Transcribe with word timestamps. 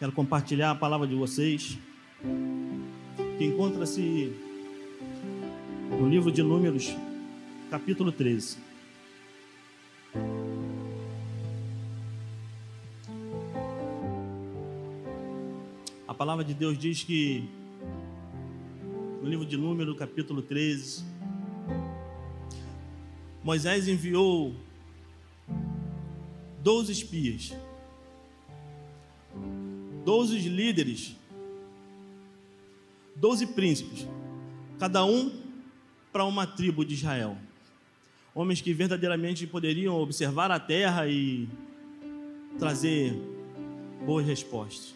Quero 0.00 0.12
compartilhar 0.12 0.70
a 0.70 0.74
palavra 0.74 1.06
de 1.06 1.14
vocês, 1.14 1.76
que 3.36 3.44
encontra-se 3.44 4.34
no 5.90 6.08
livro 6.08 6.32
de 6.32 6.42
Números, 6.42 6.96
capítulo 7.70 8.10
13. 8.10 8.56
A 16.08 16.14
palavra 16.14 16.46
de 16.46 16.54
Deus 16.54 16.78
diz 16.78 17.02
que, 17.04 17.44
no 19.20 19.28
livro 19.28 19.44
de 19.44 19.58
Números, 19.58 19.98
capítulo 19.98 20.40
13, 20.40 21.04
Moisés 23.44 23.86
enviou 23.86 24.54
12 26.62 26.90
espias, 26.90 27.54
12 30.04 30.48
líderes, 30.48 31.16
12 33.16 33.46
príncipes, 33.48 34.06
cada 34.78 35.04
um 35.04 35.30
para 36.12 36.24
uma 36.24 36.46
tribo 36.46 36.84
de 36.84 36.94
Israel. 36.94 37.36
Homens 38.34 38.60
que 38.60 38.72
verdadeiramente 38.72 39.46
poderiam 39.46 39.96
observar 39.96 40.50
a 40.50 40.58
terra 40.58 41.06
e 41.08 41.48
trazer 42.58 43.14
boas 44.04 44.24
respostas. 44.24 44.94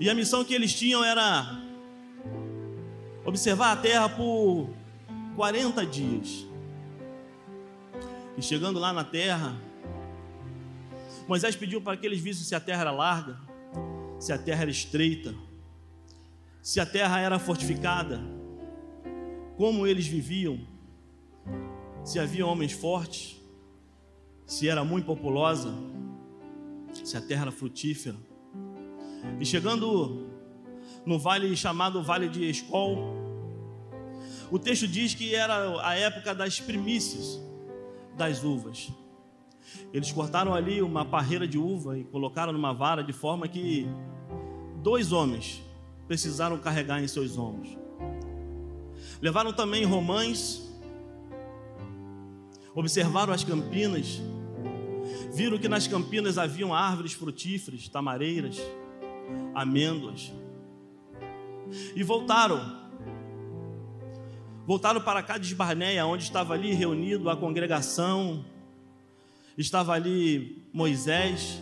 E 0.00 0.08
a 0.08 0.14
missão 0.14 0.44
que 0.44 0.54
eles 0.54 0.74
tinham 0.74 1.02
era 1.02 1.60
observar 3.24 3.72
a 3.72 3.76
terra 3.76 4.08
por 4.08 4.68
40 5.34 5.84
dias. 5.86 6.46
E 8.36 8.42
chegando 8.42 8.78
lá 8.78 8.92
na 8.92 9.02
terra, 9.02 9.56
Moisés 11.28 11.54
pediu 11.54 11.82
para 11.82 11.94
que 11.94 12.06
eles 12.06 12.20
vissem 12.20 12.42
se 12.42 12.54
a 12.54 12.60
terra 12.60 12.80
era 12.80 12.90
larga, 12.90 13.38
se 14.18 14.32
a 14.32 14.38
terra 14.38 14.62
era 14.62 14.70
estreita, 14.70 15.34
se 16.62 16.80
a 16.80 16.86
terra 16.86 17.20
era 17.20 17.38
fortificada, 17.38 18.18
como 19.58 19.86
eles 19.86 20.06
viviam, 20.06 20.58
se 22.02 22.18
havia 22.18 22.46
homens 22.46 22.72
fortes, 22.72 23.38
se 24.46 24.68
era 24.70 24.82
muito 24.82 25.04
populosa, 25.04 25.74
se 27.04 27.14
a 27.14 27.20
terra 27.20 27.42
era 27.42 27.52
frutífera. 27.52 28.16
E 29.38 29.44
chegando 29.44 30.26
no 31.04 31.18
vale 31.18 31.54
chamado 31.54 32.02
Vale 32.02 32.30
de 32.30 32.48
Escol, 32.48 32.96
o 34.50 34.58
texto 34.58 34.88
diz 34.88 35.14
que 35.14 35.34
era 35.34 35.86
a 35.86 35.94
época 35.94 36.34
das 36.34 36.58
primícias 36.58 37.38
das 38.16 38.42
uvas. 38.42 38.90
Eles 39.92 40.12
cortaram 40.12 40.54
ali 40.54 40.82
uma 40.82 41.04
parreira 41.04 41.46
de 41.46 41.58
uva 41.58 41.98
e 41.98 42.04
colocaram 42.04 42.52
numa 42.52 42.72
vara 42.72 43.02
de 43.02 43.12
forma 43.12 43.48
que 43.48 43.86
dois 44.82 45.12
homens 45.12 45.62
precisaram 46.06 46.58
carregar 46.58 47.02
em 47.02 47.08
seus 47.08 47.36
ombros. 47.36 47.76
Levaram 49.20 49.52
também 49.52 49.84
romães, 49.84 50.68
observaram 52.74 53.32
as 53.32 53.44
campinas, 53.44 54.20
viram 55.34 55.58
que 55.58 55.68
nas 55.68 55.86
campinas 55.86 56.38
haviam 56.38 56.72
árvores 56.72 57.12
frutíferas, 57.12 57.88
tamareiras, 57.88 58.58
amêndoas, 59.54 60.32
e 61.94 62.02
voltaram 62.02 62.78
voltaram 64.66 65.00
para 65.00 65.22
Cades 65.22 65.52
Barneia, 65.54 66.04
onde 66.04 66.24
estava 66.24 66.52
ali 66.52 66.74
reunido 66.74 67.30
a 67.30 67.36
congregação, 67.36 68.44
estava 69.58 69.92
ali 69.92 70.64
Moisés, 70.72 71.60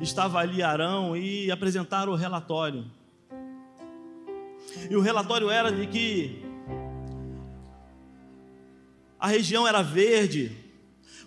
estava 0.00 0.40
ali 0.40 0.62
Arão 0.62 1.16
e 1.16 1.50
apresentaram 1.50 2.12
o 2.12 2.16
relatório. 2.16 2.84
E 4.90 4.96
o 4.96 5.00
relatório 5.00 5.48
era 5.48 5.70
de 5.70 5.86
que 5.86 6.42
a 9.18 9.28
região 9.28 9.66
era 9.66 9.82
verde, 9.82 10.52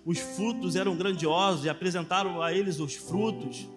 os 0.05 0.19
frutos 0.19 0.75
eram 0.75 0.95
grandiosos 0.95 1.65
e 1.65 1.69
apresentaram 1.69 2.41
a 2.41 2.53
eles 2.53 2.79
os 2.79 2.95
frutos. 2.95 3.67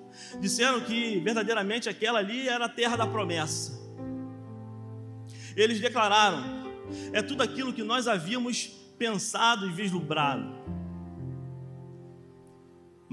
Disseram 0.41 0.81
que 0.81 1.19
verdadeiramente 1.21 1.89
aquela 1.89 2.19
ali 2.19 2.49
era 2.49 2.67
a 2.67 2.69
terra 2.69 2.97
da 2.97 3.07
promessa. 3.07 3.81
Eles 5.57 5.81
declararam: 5.81 6.43
é 7.13 7.23
tudo 7.23 7.43
aquilo 7.43 7.73
que 7.73 7.83
nós 7.83 8.09
havíamos 8.09 8.67
pensado 8.99 9.67
e 9.67 9.73
vislumbrado. 9.73 10.53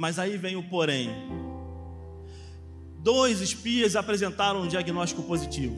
Mas 0.01 0.17
aí 0.17 0.35
vem 0.35 0.55
o 0.55 0.63
porém. 0.63 1.11
Dois 2.97 3.39
espias 3.39 3.95
apresentaram 3.95 4.61
um 4.61 4.67
diagnóstico 4.67 5.21
positivo, 5.21 5.77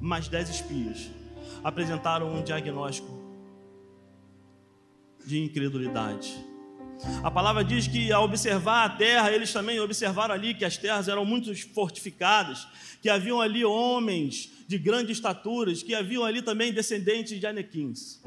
mas 0.00 0.28
dez 0.28 0.48
espias 0.48 1.10
apresentaram 1.62 2.32
um 2.32 2.42
diagnóstico 2.42 3.12
de 5.26 5.38
incredulidade. 5.44 6.42
A 7.22 7.30
palavra 7.30 7.62
diz 7.62 7.86
que 7.86 8.10
ao 8.10 8.24
observar 8.24 8.86
a 8.86 8.88
terra, 8.88 9.30
eles 9.30 9.52
também 9.52 9.78
observaram 9.78 10.34
ali 10.34 10.54
que 10.54 10.64
as 10.64 10.78
terras 10.78 11.06
eram 11.06 11.26
muito 11.26 11.54
fortificadas, 11.74 12.66
que 13.02 13.10
haviam 13.10 13.42
ali 13.42 13.62
homens 13.62 14.50
de 14.66 14.78
grandes 14.78 15.18
estaturas, 15.18 15.82
que 15.82 15.94
haviam 15.94 16.24
ali 16.24 16.40
também 16.40 16.72
descendentes 16.72 17.38
de 17.38 17.46
anequins. 17.46 18.22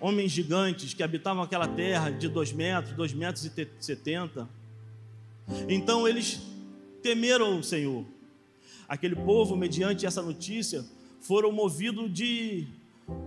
Homens 0.00 0.32
gigantes 0.32 0.92
que 0.92 1.02
habitavam 1.02 1.42
aquela 1.42 1.66
terra 1.66 2.10
de 2.10 2.28
dois 2.28 2.52
metros, 2.52 2.94
dois 2.94 3.12
metros 3.12 3.44
e 3.44 3.68
setenta. 3.80 4.48
Então 5.68 6.06
eles 6.06 6.40
temeram 7.02 7.58
o 7.58 7.62
Senhor. 7.62 8.04
Aquele 8.88 9.16
povo, 9.16 9.56
mediante 9.56 10.04
essa 10.04 10.20
notícia, 10.20 10.84
foram 11.20 11.50
movidos 11.50 12.12
de 12.12 12.66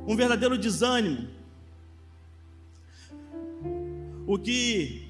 um 0.08 0.16
verdadeiro 0.16 0.58
desânimo. 0.58 1.28
O 4.28 4.38
que 4.38 5.08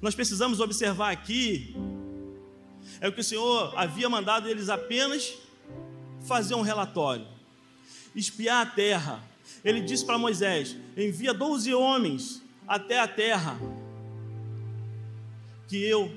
nós 0.00 0.14
precisamos 0.14 0.60
observar 0.60 1.10
aqui 1.10 1.74
é 3.00 3.08
o 3.08 3.12
que 3.12 3.20
o 3.20 3.24
Senhor 3.24 3.72
havia 3.76 4.08
mandado 4.08 4.48
eles 4.48 4.68
apenas 4.68 5.34
fazer 6.22 6.54
um 6.54 6.62
relatório, 6.62 7.26
espiar 8.14 8.66
a 8.66 8.70
terra. 8.70 9.31
Ele 9.64 9.80
disse 9.80 10.04
para 10.04 10.18
Moisés: 10.18 10.76
envia 10.96 11.32
12 11.32 11.72
homens 11.74 12.42
até 12.66 13.00
a 13.00 13.08
terra, 13.08 13.58
que 15.68 15.82
eu 15.82 16.12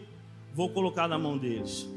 vou 0.54 0.70
colocar 0.70 1.08
na 1.08 1.18
mão 1.18 1.38
deles. 1.38 1.88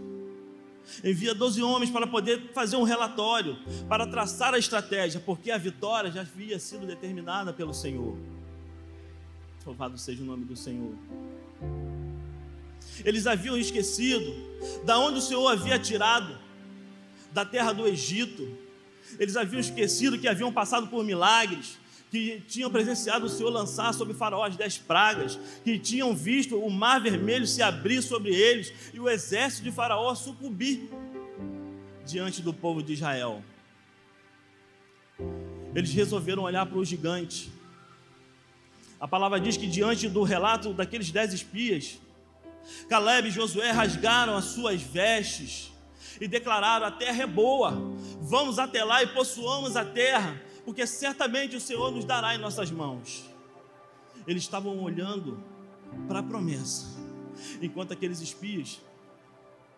Envia 1.04 1.34
12 1.34 1.62
homens 1.62 1.90
para 1.90 2.06
poder 2.06 2.50
fazer 2.54 2.76
um 2.76 2.82
relatório, 2.82 3.58
para 3.88 4.06
traçar 4.06 4.54
a 4.54 4.58
estratégia, 4.58 5.20
porque 5.20 5.50
a 5.50 5.58
vitória 5.58 6.10
já 6.10 6.22
havia 6.22 6.58
sido 6.58 6.86
determinada 6.86 7.52
pelo 7.52 7.74
Senhor. 7.74 8.16
Louvado 9.66 9.98
seja 9.98 10.22
o 10.22 10.26
nome 10.26 10.46
do 10.46 10.56
Senhor. 10.56 10.94
Eles 13.04 13.26
haviam 13.26 13.56
esquecido 13.56 14.34
da 14.84 14.98
onde 14.98 15.18
o 15.18 15.22
Senhor 15.22 15.46
havia 15.46 15.78
tirado, 15.78 16.38
da 17.32 17.44
terra 17.44 17.72
do 17.72 17.86
Egito. 17.86 18.48
Eles 19.18 19.36
haviam 19.36 19.60
esquecido 19.60 20.18
que 20.18 20.28
haviam 20.28 20.52
passado 20.52 20.88
por 20.88 21.04
milagres, 21.04 21.78
que 22.10 22.40
tinham 22.48 22.70
presenciado 22.70 23.26
o 23.26 23.28
Senhor 23.28 23.50
lançar 23.50 23.92
sobre 23.92 24.14
Faraó 24.14 24.44
as 24.44 24.56
dez 24.56 24.78
pragas, 24.78 25.38
que 25.62 25.78
tinham 25.78 26.14
visto 26.14 26.58
o 26.58 26.70
mar 26.70 27.00
vermelho 27.00 27.46
se 27.46 27.62
abrir 27.62 28.02
sobre 28.02 28.34
eles 28.34 28.72
e 28.92 29.00
o 29.00 29.08
exército 29.08 29.64
de 29.64 29.72
Faraó 29.72 30.14
sucumbir 30.14 30.88
diante 32.06 32.40
do 32.40 32.52
povo 32.52 32.82
de 32.82 32.94
Israel. 32.94 33.42
Eles 35.74 35.92
resolveram 35.92 36.42
olhar 36.42 36.64
para 36.66 36.78
o 36.78 36.84
gigante. 36.84 37.52
A 38.98 39.06
palavra 39.06 39.38
diz 39.38 39.56
que 39.56 39.66
diante 39.66 40.08
do 40.08 40.22
relato 40.22 40.72
daqueles 40.72 41.10
dez 41.10 41.32
espias, 41.32 41.98
Caleb 42.88 43.28
e 43.28 43.30
Josué 43.30 43.70
rasgaram 43.70 44.36
as 44.36 44.46
suas 44.46 44.80
vestes 44.82 45.70
e 46.20 46.28
declararam: 46.28 46.86
A 46.86 46.90
terra 46.90 47.22
é 47.22 47.26
boa, 47.26 47.72
vamos 48.20 48.58
até 48.58 48.84
lá 48.84 49.02
e 49.02 49.06
possuamos 49.08 49.76
a 49.76 49.84
terra, 49.84 50.40
porque 50.64 50.86
certamente 50.86 51.56
o 51.56 51.60
Senhor 51.60 51.90
nos 51.90 52.04
dará 52.04 52.34
em 52.34 52.38
nossas 52.38 52.70
mãos. 52.70 53.24
Eles 54.26 54.42
estavam 54.42 54.82
olhando 54.82 55.42
para 56.06 56.20
a 56.20 56.22
promessa, 56.22 56.86
enquanto 57.62 57.92
aqueles 57.92 58.20
espias 58.20 58.80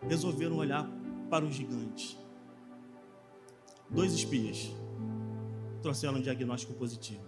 resolveram 0.07 0.57
olhar 0.57 0.87
para 1.29 1.45
o 1.45 1.51
gigante. 1.51 2.17
Dois 3.89 4.13
espias 4.13 4.71
trouxeram 5.81 6.15
um 6.15 6.21
diagnóstico 6.21 6.73
positivo. 6.73 7.23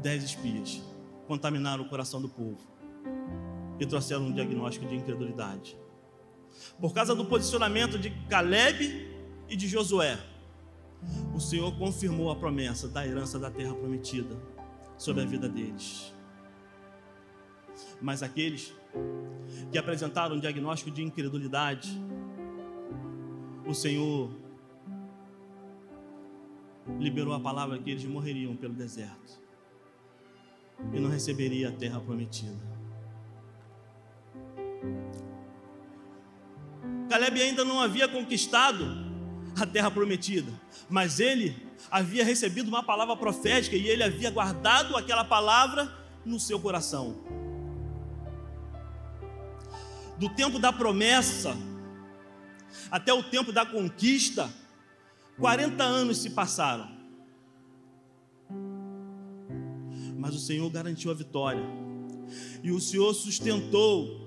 Dez 0.00 0.22
espias 0.22 0.82
contaminaram 1.26 1.84
o 1.84 1.88
coração 1.88 2.20
do 2.20 2.28
povo 2.28 2.60
e 3.78 3.86
trouxeram 3.86 4.26
um 4.26 4.32
diagnóstico 4.32 4.86
de 4.86 4.96
incredulidade. 4.96 5.76
Por 6.80 6.92
causa 6.92 7.14
do 7.14 7.24
posicionamento 7.24 7.98
de 7.98 8.10
Caleb 8.28 9.08
e 9.48 9.56
de 9.56 9.68
Josué, 9.68 10.18
o 11.34 11.40
Senhor 11.40 11.76
confirmou 11.78 12.30
a 12.30 12.36
promessa 12.36 12.88
da 12.88 13.06
herança 13.06 13.38
da 13.38 13.50
terra 13.50 13.74
prometida 13.74 14.36
sobre 14.96 15.22
a 15.22 15.26
vida 15.26 15.48
deles. 15.48 16.12
Mas 18.00 18.22
aqueles 18.22 18.74
que 19.70 19.78
apresentaram 19.78 20.36
um 20.36 20.40
diagnóstico 20.40 20.90
de 20.90 21.02
incredulidade, 21.02 21.90
o 23.66 23.74
Senhor 23.74 24.30
liberou 26.98 27.34
a 27.34 27.40
palavra 27.40 27.78
que 27.78 27.90
eles 27.90 28.04
morreriam 28.04 28.56
pelo 28.56 28.74
deserto 28.74 29.40
e 30.92 30.98
não 30.98 31.10
receberia 31.10 31.68
a 31.68 31.72
terra 31.72 32.00
prometida. 32.00 32.78
Caleb 37.08 37.40
ainda 37.40 37.64
não 37.64 37.80
havia 37.80 38.06
conquistado 38.06 38.86
a 39.58 39.66
terra 39.66 39.90
prometida, 39.90 40.52
mas 40.88 41.18
ele 41.18 41.56
havia 41.90 42.24
recebido 42.24 42.68
uma 42.68 42.82
palavra 42.82 43.16
profética 43.16 43.76
e 43.76 43.88
ele 43.88 44.02
havia 44.02 44.30
guardado 44.30 44.96
aquela 44.96 45.24
palavra 45.24 45.92
no 46.24 46.38
seu 46.38 46.60
coração. 46.60 47.16
Do 50.18 50.28
tempo 50.28 50.58
da 50.58 50.72
promessa 50.72 51.56
até 52.90 53.12
o 53.12 53.22
tempo 53.22 53.52
da 53.52 53.64
conquista, 53.64 54.52
40 55.38 55.82
anos 55.82 56.18
se 56.18 56.30
passaram. 56.30 56.88
Mas 60.18 60.34
o 60.34 60.38
Senhor 60.38 60.68
garantiu 60.70 61.10
a 61.10 61.14
vitória. 61.14 61.62
E 62.62 62.70
o 62.72 62.80
Senhor 62.80 63.14
sustentou 63.14 64.26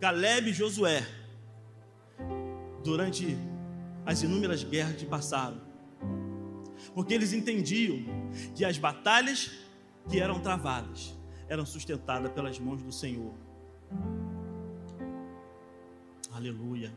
Caleb 0.00 0.50
e 0.50 0.52
Josué 0.52 1.06
durante 2.82 3.36
as 4.04 4.22
inúmeras 4.22 4.64
guerras 4.64 4.96
que 4.96 5.06
passaram. 5.06 5.60
Porque 6.94 7.14
eles 7.14 7.32
entendiam 7.32 7.98
que 8.54 8.64
as 8.64 8.78
batalhas 8.78 9.50
que 10.08 10.18
eram 10.18 10.40
travadas 10.40 11.14
eram 11.48 11.66
sustentadas 11.66 12.32
pelas 12.32 12.58
mãos 12.58 12.82
do 12.82 12.92
Senhor. 12.92 13.34
Aleluia. 16.32 16.92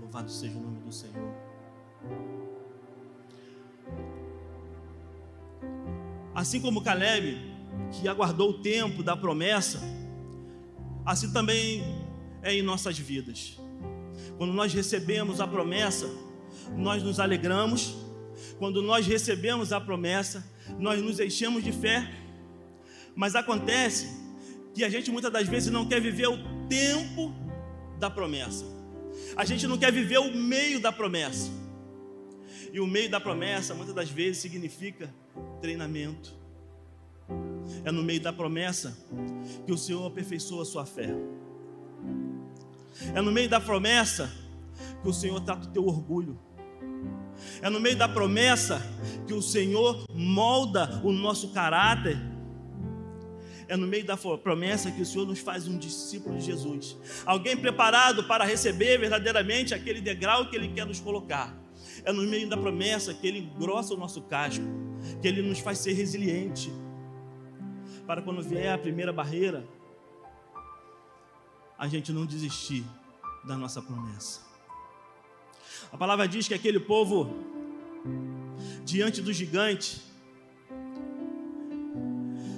Louvado 0.00 0.30
seja 0.30 0.56
o 0.56 0.60
nome 0.62 0.80
do 0.80 0.92
Senhor. 0.92 1.34
Assim 6.34 6.60
como 6.60 6.82
Caleb, 6.82 7.38
que 7.92 8.08
aguardou 8.08 8.50
o 8.50 8.62
tempo 8.62 9.02
da 9.02 9.16
promessa, 9.16 9.80
assim 11.04 11.32
também 11.32 11.82
é 12.42 12.54
em 12.54 12.62
nossas 12.62 12.98
vidas. 12.98 13.58
Quando 14.36 14.52
nós 14.52 14.72
recebemos 14.72 15.40
a 15.40 15.46
promessa, 15.46 16.08
nós 16.76 17.02
nos 17.02 17.20
alegramos. 17.20 17.96
Quando 18.58 18.82
nós 18.82 19.06
recebemos 19.06 19.72
a 19.72 19.80
promessa, 19.80 20.44
nós 20.78 21.02
nos 21.02 21.20
enchemos 21.20 21.62
de 21.62 21.72
fé. 21.72 22.10
Mas 23.14 23.34
acontece 23.34 24.08
que 24.74 24.84
a 24.84 24.88
gente 24.88 25.10
muitas 25.10 25.32
das 25.32 25.48
vezes 25.48 25.72
não 25.72 25.86
quer 25.86 26.00
viver 26.00 26.28
o 26.28 26.38
tempo 26.68 27.34
da 27.98 28.08
promessa. 28.08 28.64
A 29.36 29.44
gente 29.44 29.66
não 29.66 29.76
quer 29.76 29.92
viver 29.92 30.18
o 30.18 30.34
meio 30.34 30.80
da 30.80 30.92
promessa. 30.92 31.50
E 32.72 32.80
o 32.80 32.86
meio 32.86 33.10
da 33.10 33.20
promessa 33.20 33.74
muitas 33.74 33.94
das 33.94 34.08
vezes 34.08 34.38
significa 34.38 35.12
treinamento. 35.60 36.34
É 37.84 37.90
no 37.90 38.02
meio 38.02 38.20
da 38.20 38.32
promessa 38.32 38.96
que 39.66 39.72
o 39.72 39.78
Senhor 39.78 40.06
aperfeiçoa 40.06 40.62
a 40.62 40.64
sua 40.64 40.86
fé. 40.86 41.14
É 43.14 43.20
no 43.20 43.30
meio 43.30 43.48
da 43.48 43.60
promessa 43.60 44.30
que 45.02 45.08
o 45.08 45.12
Senhor 45.12 45.40
trata 45.40 45.66
o 45.66 45.70
teu 45.70 45.86
orgulho. 45.86 46.38
É 47.62 47.70
no 47.70 47.80
meio 47.80 47.96
da 47.96 48.08
promessa 48.08 48.82
que 49.26 49.32
o 49.32 49.42
Senhor 49.42 50.04
molda 50.12 51.00
o 51.02 51.12
nosso 51.12 51.52
caráter. 51.52 52.18
É 53.68 53.76
no 53.76 53.86
meio 53.86 54.04
da 54.04 54.16
promessa 54.16 54.90
que 54.90 55.00
o 55.00 55.06
Senhor 55.06 55.26
nos 55.26 55.38
faz 55.38 55.68
um 55.68 55.78
discípulo 55.78 56.36
de 56.36 56.44
Jesus. 56.44 56.96
Alguém 57.24 57.56
preparado 57.56 58.24
para 58.24 58.44
receber 58.44 58.98
verdadeiramente 58.98 59.74
aquele 59.74 60.00
degrau 60.00 60.50
que 60.50 60.56
Ele 60.56 60.68
quer 60.68 60.84
nos 60.84 61.00
colocar. 61.00 61.56
É 62.04 62.12
no 62.12 62.22
meio 62.22 62.48
da 62.48 62.56
promessa 62.56 63.14
que 63.14 63.26
Ele 63.26 63.38
engrossa 63.38 63.94
o 63.94 63.96
nosso 63.96 64.22
casco, 64.22 64.64
que 65.22 65.28
Ele 65.28 65.42
nos 65.42 65.60
faz 65.60 65.78
ser 65.78 65.92
resiliente. 65.92 66.72
Para 68.06 68.22
quando 68.22 68.42
vier 68.42 68.72
a 68.72 68.78
primeira 68.78 69.12
barreira, 69.12 69.64
a 71.80 71.88
gente 71.88 72.12
não 72.12 72.26
desistir 72.26 72.84
da 73.42 73.56
nossa 73.56 73.80
promessa. 73.80 74.42
A 75.90 75.96
palavra 75.96 76.28
diz 76.28 76.46
que 76.46 76.52
aquele 76.52 76.78
povo, 76.78 77.34
diante 78.84 79.22
do 79.22 79.32
gigante, 79.32 80.02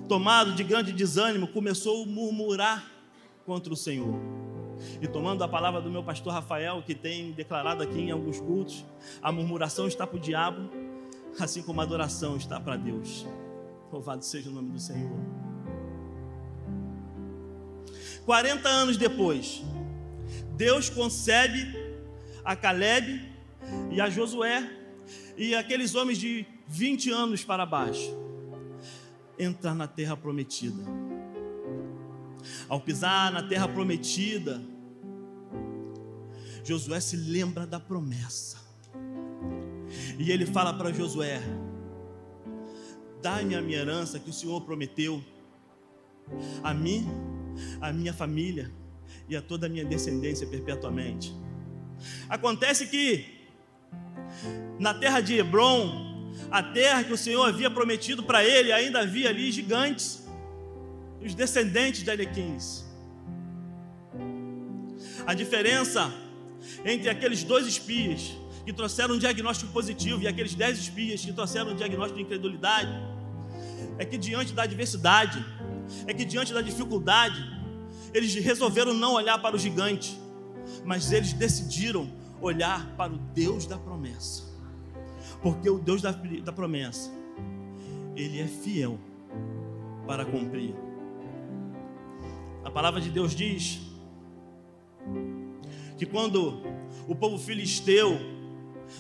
tomado 0.09 0.53
de 0.53 0.65
grande 0.65 0.93
desânimo, 0.93 1.47
começou 1.47 2.03
a 2.03 2.07
murmurar 2.07 2.91
contra 3.47 3.73
o 3.73 3.77
Senhor. 3.77 4.19
E 5.01 5.07
tomando 5.07 5.45
a 5.45 5.49
palavra 5.49 5.81
do 5.81 5.89
meu 5.89 6.03
pastor 6.03 6.33
Rafael, 6.33 6.83
que 6.83 6.93
tem 6.93 7.31
declarado 7.31 7.81
aqui 7.81 8.01
em 8.01 8.11
alguns 8.11 8.41
cultos, 8.41 8.85
a 9.23 9.31
murmuração 9.31 9.87
está 9.87 10.05
para 10.05 10.17
o 10.17 10.21
diabo, 10.21 10.69
assim 11.39 11.63
como 11.63 11.81
a 11.81 11.85
adoração 11.85 12.37
está 12.37 12.59
para 12.59 12.77
Deus. 12.77 13.25
Louvado 13.93 14.25
seja 14.25 14.51
o 14.51 14.53
nome 14.53 14.73
do 14.73 14.81
Senhor. 14.81 15.52
40 18.25 18.69
anos 18.69 18.97
depois, 18.97 19.63
Deus 20.57 20.89
concebe 20.89 21.75
a 22.45 22.55
Caleb 22.55 23.21
e 23.91 24.01
a 24.01 24.09
Josué 24.09 24.71
e 25.37 25.55
aqueles 25.55 25.95
homens 25.95 26.19
de 26.19 26.47
20 26.69 27.11
anos 27.11 27.45
para 27.45 27.67
baixo 27.67 28.17
entrar 29.39 29.75
na 29.75 29.87
terra 29.87 30.17
prometida. 30.17 30.83
Ao 32.69 32.81
pisar 32.81 33.33
na 33.33 33.43
terra 33.43 33.69
prometida, 33.69 34.63
Josué 36.65 37.01
se 37.01 37.17
lembra 37.17 37.67
da 37.67 37.81
promessa. 37.81 38.59
E 40.19 40.31
ele 40.31 40.47
fala 40.47 40.73
para 40.73 40.93
Josué: 40.93 41.41
Dá-me 43.21 43.55
a 43.55 43.63
minha 43.63 43.79
herança 43.79 44.19
que 44.19 44.31
o 44.31 44.33
Senhor 44.33 44.61
prometeu 44.63 45.23
a 46.63 46.73
mim 46.73 47.07
a 47.81 47.93
minha 47.93 48.13
família 48.13 48.71
e 49.29 49.37
a 49.37 49.43
toda 49.43 49.67
a 49.67 49.69
minha 49.69 49.85
descendência 49.85 50.47
perpetuamente. 50.47 51.35
Acontece 52.29 52.87
que 52.87 53.43
na 54.79 54.95
terra 54.95 55.21
de 55.21 55.39
Hebron, 55.39 56.33
a 56.51 56.63
terra 56.63 57.05
que 57.05 57.13
o 57.13 57.17
Senhor 57.17 57.45
havia 57.45 57.71
prometido 57.71 58.23
para 58.23 58.45
ele, 58.45 58.73
ainda 58.73 59.01
havia 59.01 59.29
ali 59.29 59.51
gigantes, 59.53 60.27
os 61.25 61.35
descendentes 61.35 62.03
de 62.03 62.11
Alequins. 62.11 62.85
A 65.27 65.35
diferença 65.35 66.13
entre 66.85 67.09
aqueles 67.09 67.45
dois 67.45 67.67
espias 67.67 68.33
que 68.65 68.73
trouxeram 68.73 69.15
um 69.15 69.19
diagnóstico 69.19 69.73
positivo 69.73 70.23
e 70.23 70.29
aqueles 70.29 70.55
dez 70.55 70.79
espias 70.79 71.25
que 71.25 71.33
trouxeram 71.33 71.73
um 71.73 71.77
diagnóstico 71.77 72.19
de 72.19 72.25
incredulidade 72.25 72.93
é 73.99 74.05
que 74.05 74.17
diante 74.17 74.53
da 74.53 74.63
adversidade, 74.63 75.45
é 76.07 76.15
que 76.15 76.25
diante 76.25 76.53
da 76.53 76.63
dificuldade, 76.63 77.43
eles 78.13 78.35
resolveram 78.35 78.93
não 78.95 79.15
olhar 79.15 79.41
para 79.41 79.57
o 79.57 79.59
gigante, 79.59 80.19
mas 80.85 81.13
eles 81.13 81.33
decidiram 81.33 82.11
olhar 82.41 82.95
para 82.97 83.13
o 83.13 83.19
Deus 83.19 83.67
da 83.67 83.79
promessa, 83.79 84.45
porque 85.43 85.69
o 85.69 85.79
Deus 85.79 86.03
da, 86.03 86.13
da 86.13 86.53
promessa, 86.53 87.11
ele 88.17 88.41
é 88.41 88.47
fiel 88.47 88.99
para 90.07 90.25
cumprir. 90.25 90.75
A 92.65 92.71
palavra 92.71 93.01
de 93.01 93.11
Deus 93.11 93.35
diz 93.35 93.81
que 95.97 96.07
quando 96.07 96.63
o 97.07 97.15
povo 97.15 97.39
filisteu 97.39 98.19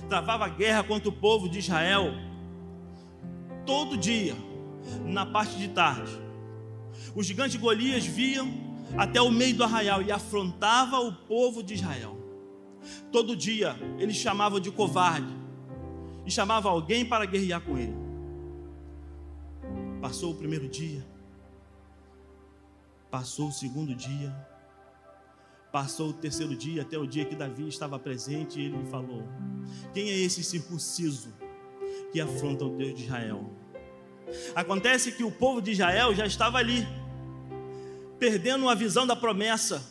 travava 0.08 0.48
guerra 0.48 0.82
contra 0.82 1.08
o 1.08 1.12
povo 1.12 1.48
de 1.48 1.58
Israel, 1.58 2.12
todo 3.66 3.96
dia, 3.96 4.34
na 5.04 5.26
parte 5.26 5.56
de 5.56 5.68
tarde, 5.68 6.21
o 7.14 7.22
gigante 7.22 7.58
Golias 7.58 8.04
via 8.04 8.42
até 8.96 9.20
o 9.20 9.30
meio 9.30 9.56
do 9.56 9.64
arraial 9.64 10.02
e 10.02 10.12
afrontava 10.12 10.98
o 11.00 11.12
povo 11.12 11.62
de 11.62 11.74
Israel. 11.74 12.18
Todo 13.10 13.36
dia 13.36 13.76
ele 13.98 14.12
chamava 14.12 14.60
de 14.60 14.70
covarde 14.70 15.32
e 16.26 16.30
chamava 16.30 16.68
alguém 16.68 17.04
para 17.04 17.24
guerrear 17.24 17.60
com 17.60 17.78
ele. 17.78 17.94
Passou 20.00 20.32
o 20.32 20.34
primeiro 20.34 20.68
dia, 20.68 21.06
passou 23.10 23.48
o 23.48 23.52
segundo 23.52 23.94
dia, 23.94 24.34
passou 25.70 26.10
o 26.10 26.12
terceiro 26.12 26.56
dia, 26.56 26.82
até 26.82 26.98
o 26.98 27.06
dia 27.06 27.24
que 27.24 27.36
Davi 27.36 27.68
estava 27.68 27.98
presente 27.98 28.60
e 28.60 28.64
ele 28.64 28.84
falou: 28.86 29.22
Quem 29.94 30.10
é 30.10 30.18
esse 30.18 30.42
circunciso 30.42 31.32
que 32.12 32.20
afronta 32.20 32.64
o 32.64 32.76
Deus 32.76 32.94
de 32.94 33.04
Israel? 33.04 33.61
Acontece 34.54 35.12
que 35.12 35.24
o 35.24 35.30
povo 35.30 35.60
de 35.60 35.72
Israel 35.72 36.14
já 36.14 36.26
estava 36.26 36.58
ali, 36.58 36.86
perdendo 38.18 38.68
a 38.68 38.74
visão 38.74 39.06
da 39.06 39.16
promessa, 39.16 39.82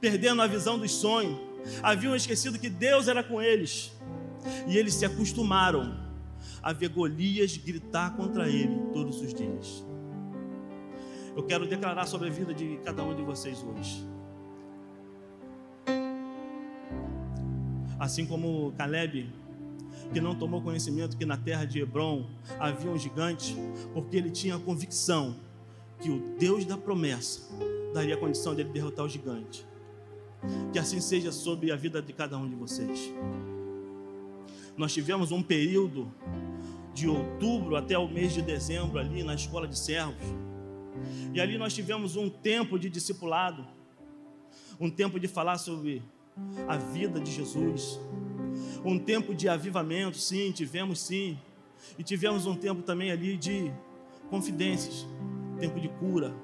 perdendo 0.00 0.42
a 0.42 0.46
visão 0.46 0.78
dos 0.78 0.92
sonhos, 0.92 1.38
haviam 1.82 2.14
esquecido 2.14 2.58
que 2.58 2.68
Deus 2.68 3.08
era 3.08 3.22
com 3.22 3.40
eles, 3.40 3.92
e 4.66 4.76
eles 4.76 4.94
se 4.94 5.04
acostumaram 5.04 6.06
a 6.62 6.72
ver 6.72 6.88
Golias 6.88 7.56
gritar 7.56 8.16
contra 8.16 8.48
ele 8.48 8.76
todos 8.92 9.20
os 9.20 9.32
dias. 9.32 9.84
Eu 11.36 11.42
quero 11.42 11.66
declarar 11.66 12.06
sobre 12.06 12.28
a 12.28 12.30
vida 12.30 12.54
de 12.54 12.78
cada 12.84 13.02
um 13.04 13.14
de 13.14 13.22
vocês 13.22 13.62
hoje. 13.62 14.04
Assim 17.98 18.26
como 18.26 18.72
Caleb, 18.76 19.30
que 20.12 20.20
não 20.20 20.34
tomou 20.34 20.62
conhecimento 20.62 21.16
que 21.16 21.24
na 21.24 21.36
terra 21.36 21.64
de 21.64 21.80
Hebron 21.80 22.26
havia 22.58 22.90
um 22.90 22.98
gigante, 22.98 23.56
porque 23.92 24.16
ele 24.16 24.30
tinha 24.30 24.56
a 24.56 24.58
convicção 24.58 25.36
que 26.00 26.10
o 26.10 26.36
Deus 26.38 26.64
da 26.64 26.76
promessa 26.76 27.42
daria 27.92 28.14
a 28.14 28.18
condição 28.18 28.54
dele 28.54 28.70
derrotar 28.70 29.04
o 29.04 29.08
gigante. 29.08 29.66
Que 30.72 30.78
assim 30.78 31.00
seja 31.00 31.32
sobre 31.32 31.72
a 31.72 31.76
vida 31.76 32.00
de 32.02 32.12
cada 32.12 32.36
um 32.36 32.48
de 32.48 32.54
vocês. 32.54 33.12
Nós 34.76 34.92
tivemos 34.92 35.32
um 35.32 35.42
período 35.42 36.12
de 36.92 37.08
outubro 37.08 37.76
até 37.76 37.98
o 37.98 38.08
mês 38.08 38.32
de 38.32 38.42
dezembro 38.42 38.98
ali 38.98 39.22
na 39.22 39.34
escola 39.34 39.66
de 39.66 39.78
servos. 39.78 40.26
E 41.32 41.40
ali 41.40 41.58
nós 41.58 41.74
tivemos 41.74 42.16
um 42.16 42.28
tempo 42.28 42.78
de 42.78 42.88
discipulado, 42.88 43.66
um 44.78 44.90
tempo 44.90 45.18
de 45.18 45.28
falar 45.28 45.58
sobre 45.58 46.02
a 46.68 46.76
vida 46.76 47.18
de 47.18 47.32
Jesus, 47.32 47.98
um 48.84 48.98
tempo 48.98 49.34
de 49.34 49.48
avivamento, 49.48 50.18
sim, 50.18 50.52
tivemos 50.52 51.00
sim, 51.00 51.38
e 51.98 52.02
tivemos 52.02 52.46
um 52.46 52.54
tempo 52.54 52.82
também 52.82 53.10
ali 53.10 53.36
de 53.36 53.70
confidências, 54.30 55.06
tempo 55.58 55.80
de 55.80 55.88
cura, 55.88 56.34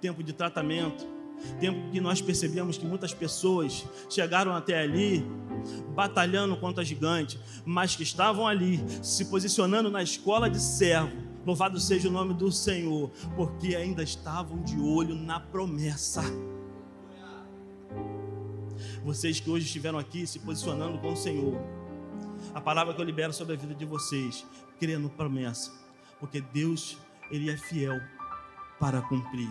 tempo 0.00 0.22
de 0.22 0.32
tratamento, 0.32 1.06
tempo 1.60 1.90
que 1.90 2.00
nós 2.00 2.20
percebemos 2.20 2.78
que 2.78 2.86
muitas 2.86 3.12
pessoas 3.12 3.84
chegaram 4.08 4.52
até 4.52 4.80
ali 4.80 5.24
batalhando 5.94 6.56
contra 6.56 6.84
gigante, 6.84 7.38
mas 7.64 7.96
que 7.96 8.02
estavam 8.02 8.46
ali 8.46 8.80
se 9.02 9.26
posicionando 9.26 9.90
na 9.90 10.02
escola 10.02 10.48
de 10.48 10.60
servo. 10.60 11.34
Louvado 11.46 11.78
seja 11.78 12.08
o 12.08 12.12
nome 12.12 12.32
do 12.32 12.50
Senhor, 12.50 13.10
porque 13.36 13.76
ainda 13.76 14.02
estavam 14.02 14.62
de 14.62 14.78
olho 14.78 15.14
na 15.14 15.38
promessa. 15.38 16.22
Vocês 19.04 19.40
que 19.40 19.50
hoje 19.50 19.66
estiveram 19.66 19.98
aqui 19.98 20.26
se 20.26 20.38
posicionando 20.38 20.98
com 20.98 21.12
o 21.12 21.16
Senhor, 21.16 21.56
a 22.54 22.60
palavra 22.60 22.94
que 22.94 23.00
eu 23.00 23.04
libero 23.04 23.32
sobre 23.32 23.54
a 23.54 23.56
vida 23.56 23.74
de 23.74 23.84
vocês, 23.84 24.46
creia 24.78 24.98
no 24.98 25.10
promessa, 25.10 25.72
porque 26.20 26.40
Deus, 26.40 26.96
Ele 27.30 27.50
é 27.50 27.56
fiel 27.56 28.00
para 28.78 29.00
cumprir. 29.02 29.50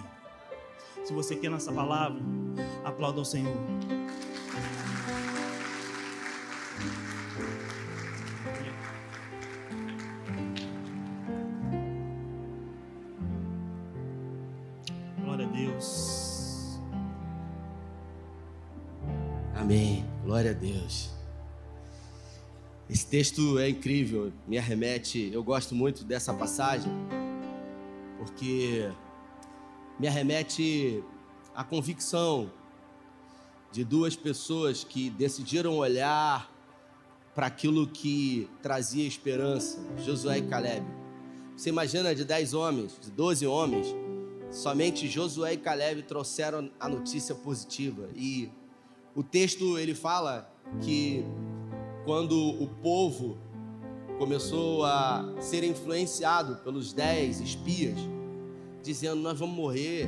Se 1.04 1.14
você 1.14 1.36
quer 1.36 1.52
nessa 1.52 1.72
palavra, 1.72 2.22
aplauda 2.86 3.20
ao 3.20 3.26
Senhor. 3.26 3.58
A 20.54 20.56
Deus. 20.56 21.10
Esse 22.90 23.06
texto 23.08 23.58
é 23.58 23.70
incrível, 23.70 24.32
me 24.48 24.58
arremete. 24.58 25.32
Eu 25.34 25.44
gosto 25.44 25.74
muito 25.74 26.04
dessa 26.04 26.34
passagem, 26.34 26.92
porque 28.18 28.90
me 30.00 30.08
arremete 30.08 31.04
à 31.56 31.64
convicção 31.64 32.52
de 33.72 33.84
duas 33.84 34.16
pessoas 34.16 34.84
que 34.84 35.10
decidiram 35.10 35.78
olhar 35.78 36.52
para 37.34 37.48
aquilo 37.48 37.88
que 37.88 38.48
trazia 38.62 39.08
esperança, 39.08 39.80
Josué 39.98 40.38
e 40.38 40.42
Caleb. 40.44 40.86
Você 41.58 41.70
imagina 41.70 42.14
de 42.14 42.24
dez 42.24 42.54
homens, 42.54 42.96
de 43.02 43.10
doze 43.10 43.48
homens, 43.48 43.88
somente 44.52 45.08
Josué 45.08 45.54
e 45.54 45.58
Caleb 45.58 46.04
trouxeram 46.04 46.70
a 46.80 46.88
notícia 46.88 47.34
positiva. 47.34 48.08
E 48.16 48.52
o 49.16 49.24
texto 49.24 49.78
ele 49.78 49.94
fala 49.94 50.50
que 50.82 51.26
quando 52.06 52.36
o 52.36 52.68
povo 52.68 53.38
começou 54.18 54.86
a 54.86 55.34
ser 55.40 55.64
influenciado 55.64 56.58
pelos 56.58 56.94
dez 56.94 57.40
espias, 57.40 57.98
dizendo: 58.82 59.22
Nós 59.22 59.38
vamos 59.38 59.56
morrer, 59.56 60.08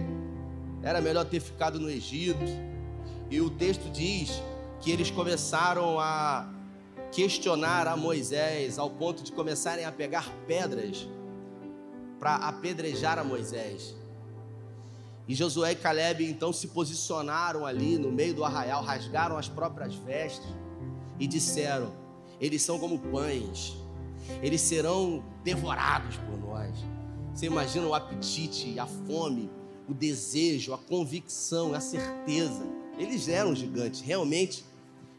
era 0.81 1.01
melhor 1.01 1.25
ter 1.25 1.39
ficado 1.39 1.79
no 1.79 1.89
Egito. 1.89 2.45
E 3.29 3.41
o 3.41 3.49
texto 3.49 3.89
diz 3.91 4.41
que 4.79 4.91
eles 4.91 5.09
começaram 5.09 5.99
a 5.99 6.51
questionar 7.11 7.87
a 7.87 7.95
Moisés 7.95 8.77
ao 8.77 8.89
ponto 8.89 9.23
de 9.23 9.31
começarem 9.31 9.85
a 9.85 9.91
pegar 9.91 10.29
pedras 10.47 11.07
para 12.19 12.35
apedrejar 12.35 13.17
a 13.17 13.23
Moisés. 13.23 13.95
E 15.27 15.33
Josué 15.33 15.71
e 15.71 15.75
Caleb 15.75 16.23
então 16.25 16.53
se 16.53 16.67
posicionaram 16.67 17.65
ali 17.65 17.97
no 17.97 18.11
meio 18.11 18.33
do 18.33 18.43
arraial, 18.43 18.83
rasgaram 18.83 19.37
as 19.37 19.47
próprias 19.47 19.95
vestes 19.95 20.47
e 21.19 21.25
disseram: 21.25 21.91
Eles 22.39 22.61
são 22.61 22.77
como 22.77 22.99
pães, 22.99 23.75
eles 24.41 24.61
serão 24.61 25.23
devorados 25.43 26.17
por 26.17 26.37
nós. 26.37 26.75
Você 27.33 27.47
imagina 27.47 27.87
o 27.87 27.93
apetite, 27.93 28.79
a 28.79 28.85
fome, 28.85 29.49
o 29.89 29.93
desejo, 29.93 30.73
a 30.73 30.77
convicção, 30.77 31.73
a 31.73 31.79
certeza. 31.79 32.63
Eles 32.97 33.27
eram 33.27 33.55
gigantes, 33.55 34.01
realmente, 34.01 34.63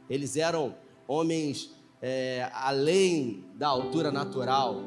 eles 0.09 0.37
eram 0.37 0.75
homens 1.07 1.71
é, 2.01 2.49
além 2.55 3.45
da 3.55 3.69
altura 3.69 4.11
natural. 4.11 4.83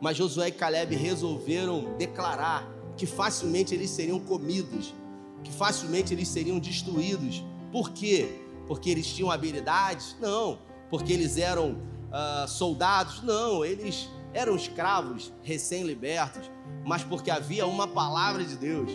Mas 0.00 0.16
Josué 0.16 0.48
e 0.48 0.52
Caleb 0.52 0.94
resolveram 0.94 1.96
declarar 1.96 2.77
que 2.98 3.06
facilmente 3.06 3.74
eles 3.74 3.88
seriam 3.88 4.20
comidos, 4.20 4.94
que 5.42 5.50
facilmente 5.50 6.12
eles 6.12 6.28
seriam 6.28 6.58
destruídos. 6.58 7.42
Por 7.72 7.90
quê? 7.92 8.42
Porque 8.66 8.90
eles 8.90 9.06
tinham 9.06 9.30
habilidades? 9.30 10.14
Não. 10.20 10.58
Porque 10.90 11.14
eles 11.14 11.38
eram 11.38 11.72
uh, 11.72 12.46
soldados? 12.46 13.22
Não. 13.22 13.64
Eles 13.64 14.10
eram 14.34 14.54
escravos 14.54 15.32
recém-libertos 15.42 16.50
mas 16.88 17.04
porque 17.04 17.30
havia 17.30 17.66
uma 17.66 17.86
palavra 17.86 18.42
de 18.42 18.56
Deus, 18.56 18.90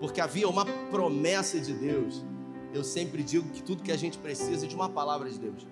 porque 0.00 0.20
havia 0.20 0.48
uma 0.48 0.66
promessa 0.90 1.60
de 1.60 1.72
Deus. 1.72 2.24
Eu 2.74 2.82
sempre 2.82 3.22
digo 3.22 3.48
que 3.50 3.62
tudo 3.62 3.82
que 3.82 3.92
a 3.92 3.96
gente 3.96 4.18
precisa 4.18 4.66
é 4.66 4.68
de 4.68 4.74
uma 4.74 4.88
palavra 4.88 5.30
de 5.30 5.38
Deus. 5.38 5.64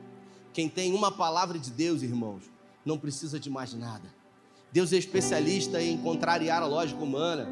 Quem 0.52 0.68
tem 0.68 0.94
uma 0.94 1.10
palavra 1.10 1.58
de 1.58 1.72
Deus, 1.72 2.02
irmãos, 2.02 2.44
não 2.84 2.96
precisa 2.96 3.40
de 3.40 3.50
mais 3.50 3.74
nada. 3.74 4.14
Deus 4.76 4.92
é 4.92 4.98
especialista 4.98 5.80
em 5.80 5.96
contrariar 5.96 6.62
a 6.62 6.66
lógica 6.66 7.02
humana. 7.02 7.48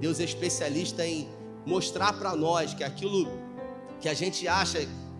Deus 0.00 0.18
é 0.18 0.24
especialista 0.24 1.06
em 1.06 1.28
mostrar 1.66 2.14
para 2.14 2.34
nós 2.34 2.72
que 2.72 2.82
aquilo 2.82 3.28
que 4.00 4.08
a 4.08 4.14
gente 4.14 4.48
acha 4.48 4.78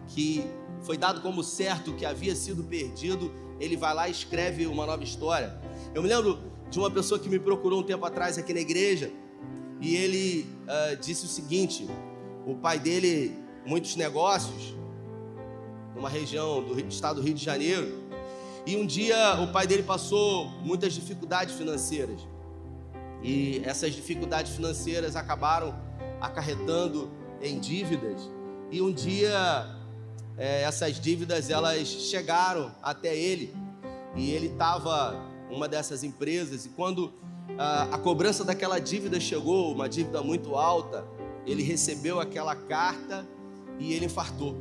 que 0.09 0.47
foi 0.81 0.97
dado 0.97 1.21
como 1.21 1.43
certo, 1.45 1.93
que 1.93 2.07
havia 2.07 2.35
sido 2.35 2.65
perdido, 2.65 3.31
ele 3.61 3.77
vai 3.77 3.93
lá 3.93 4.09
e 4.09 4.13
escreve 4.13 4.67
uma 4.67 4.87
nova 4.87 5.05
história. 5.05 5.55
Eu 5.95 6.03
me 6.03 6.09
lembro 6.09 6.39
de 6.71 6.79
uma 6.79 6.91
pessoa 6.91 7.21
que 7.21 7.29
me 7.29 7.39
procurou 7.39 7.81
um 7.81 7.83
tempo 7.83 8.07
atrás 8.07 8.39
aqui 8.39 8.55
na 8.55 8.61
igreja 8.61 9.13
e 9.79 9.95
ele 9.95 10.47
uh, 10.63 10.97
disse 10.97 11.27
o 11.27 11.29
seguinte: 11.29 11.87
o 12.47 12.55
pai 12.55 12.79
dele, 12.79 13.37
muitos 13.67 13.95
negócios, 13.95 14.75
numa 15.95 16.09
região 16.09 16.65
do 16.65 16.81
estado 16.89 17.21
do 17.21 17.23
Rio 17.27 17.35
de 17.35 17.45
Janeiro, 17.45 18.02
e 18.67 18.77
um 18.77 18.87
dia 18.87 19.41
o 19.41 19.49
pai 19.49 19.67
dele 19.67 19.83
passou 19.83 20.47
muitas 20.63 20.93
dificuldades 20.93 21.55
financeiras. 21.55 22.21
E 23.23 23.63
essas 23.65 23.93
dificuldades 23.93 24.53
financeiras 24.53 25.17
acabaram 25.17 25.75
acarretando 26.21 27.11
em 27.41 27.59
dívidas. 27.59 28.29
E 28.71 28.81
um 28.81 28.93
dia 28.93 29.67
é, 30.37 30.63
essas 30.63 31.01
dívidas 31.01 31.51
elas 31.51 31.87
chegaram 31.87 32.73
até 32.83 33.17
ele 33.17 33.55
e 34.15 34.31
ele 34.31 34.47
estava 34.47 35.33
uma 35.51 35.69
dessas 35.69 36.03
empresas, 36.03 36.65
e 36.65 36.71
quando 36.71 37.13
a, 37.59 37.95
a 37.95 37.99
cobrança 37.99 38.43
daquela 38.43 38.79
dívida 38.79 39.21
chegou, 39.21 39.73
uma 39.73 39.89
dívida 39.89 40.23
muito 40.23 40.57
alta, 40.57 41.05
ele 41.47 41.63
recebeu 41.63 42.19
aquela 42.19 42.57
carta 42.57 43.27
e 43.79 43.93
ele 43.93 44.07
infartou. 44.07 44.57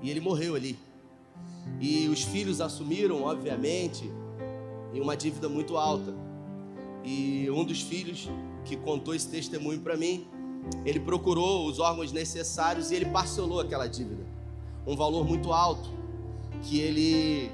E 0.00 0.10
ele 0.10 0.20
morreu 0.20 0.54
ali. 0.54 0.78
E 1.80 2.08
os 2.08 2.22
filhos 2.22 2.60
assumiram, 2.60 3.22
obviamente, 3.22 4.10
uma 4.94 5.16
dívida 5.16 5.48
muito 5.48 5.76
alta. 5.76 6.14
E 7.04 7.50
um 7.50 7.64
dos 7.64 7.82
filhos 7.82 8.28
que 8.64 8.76
contou 8.76 9.14
esse 9.14 9.28
testemunho 9.28 9.80
para 9.80 9.96
mim, 9.96 10.26
ele 10.84 11.00
procurou 11.00 11.66
os 11.66 11.78
órgãos 11.78 12.12
necessários 12.12 12.90
e 12.90 12.94
ele 12.94 13.06
parcelou 13.06 13.60
aquela 13.60 13.86
dívida. 13.86 14.24
Um 14.86 14.96
valor 14.96 15.26
muito 15.26 15.52
alto, 15.52 15.90
que 16.62 16.78
ele 16.78 17.50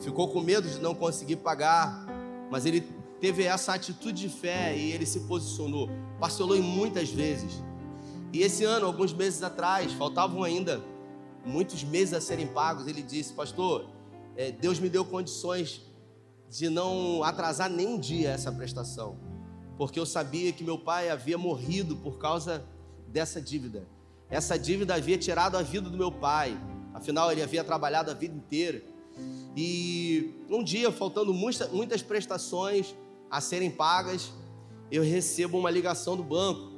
ficou 0.00 0.28
com 0.28 0.40
medo 0.40 0.68
de 0.68 0.78
não 0.78 0.94
conseguir 0.94 1.36
pagar, 1.36 2.06
mas 2.50 2.66
ele 2.66 2.82
teve 3.20 3.44
essa 3.44 3.74
atitude 3.74 4.22
de 4.22 4.28
fé 4.28 4.76
e 4.76 4.92
ele 4.92 5.06
se 5.06 5.20
posicionou, 5.20 5.88
parcelou 6.18 6.56
em 6.56 6.62
muitas 6.62 7.10
vezes. 7.10 7.62
E 8.32 8.42
esse 8.42 8.64
ano, 8.64 8.86
alguns 8.86 9.12
meses 9.12 9.42
atrás, 9.42 9.92
faltavam 9.92 10.42
ainda 10.42 10.82
muitos 11.44 11.82
meses 11.84 12.14
a 12.14 12.20
serem 12.20 12.46
pagos, 12.46 12.86
ele 12.86 13.02
disse: 13.02 13.32
Pastor, 13.32 13.88
é, 14.36 14.50
Deus 14.50 14.78
me 14.78 14.88
deu 14.88 15.04
condições 15.04 15.82
de 16.48 16.68
não 16.68 17.22
atrasar 17.22 17.70
nem 17.70 17.86
um 17.86 17.98
dia 17.98 18.30
essa 18.30 18.50
prestação, 18.50 19.18
porque 19.76 19.98
eu 19.98 20.06
sabia 20.06 20.52
que 20.52 20.64
meu 20.64 20.78
pai 20.78 21.08
havia 21.10 21.38
morrido 21.38 21.96
por 21.96 22.18
causa 22.18 22.64
dessa 23.06 23.40
dívida. 23.40 23.86
Essa 24.28 24.58
dívida 24.58 24.94
havia 24.94 25.18
tirado 25.18 25.56
a 25.56 25.62
vida 25.62 25.88
do 25.88 25.96
meu 25.96 26.12
pai, 26.12 26.56
afinal, 26.94 27.30
ele 27.30 27.42
havia 27.42 27.64
trabalhado 27.64 28.10
a 28.10 28.14
vida 28.14 28.34
inteira. 28.34 28.82
E 29.56 30.34
um 30.48 30.62
dia, 30.62 30.90
faltando 30.92 31.34
muitas 31.34 32.02
prestações 32.02 32.94
a 33.30 33.40
serem 33.40 33.70
pagas, 33.70 34.32
eu 34.90 35.02
recebo 35.02 35.58
uma 35.58 35.70
ligação 35.70 36.16
do 36.16 36.22
banco 36.22 36.70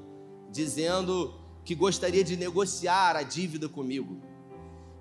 dizendo 0.50 1.35
que 1.64 1.75
gostaria 1.75 2.25
de 2.25 2.37
negociar 2.37 3.16
a 3.16 3.23
dívida 3.23 3.69
comigo. 3.69 4.21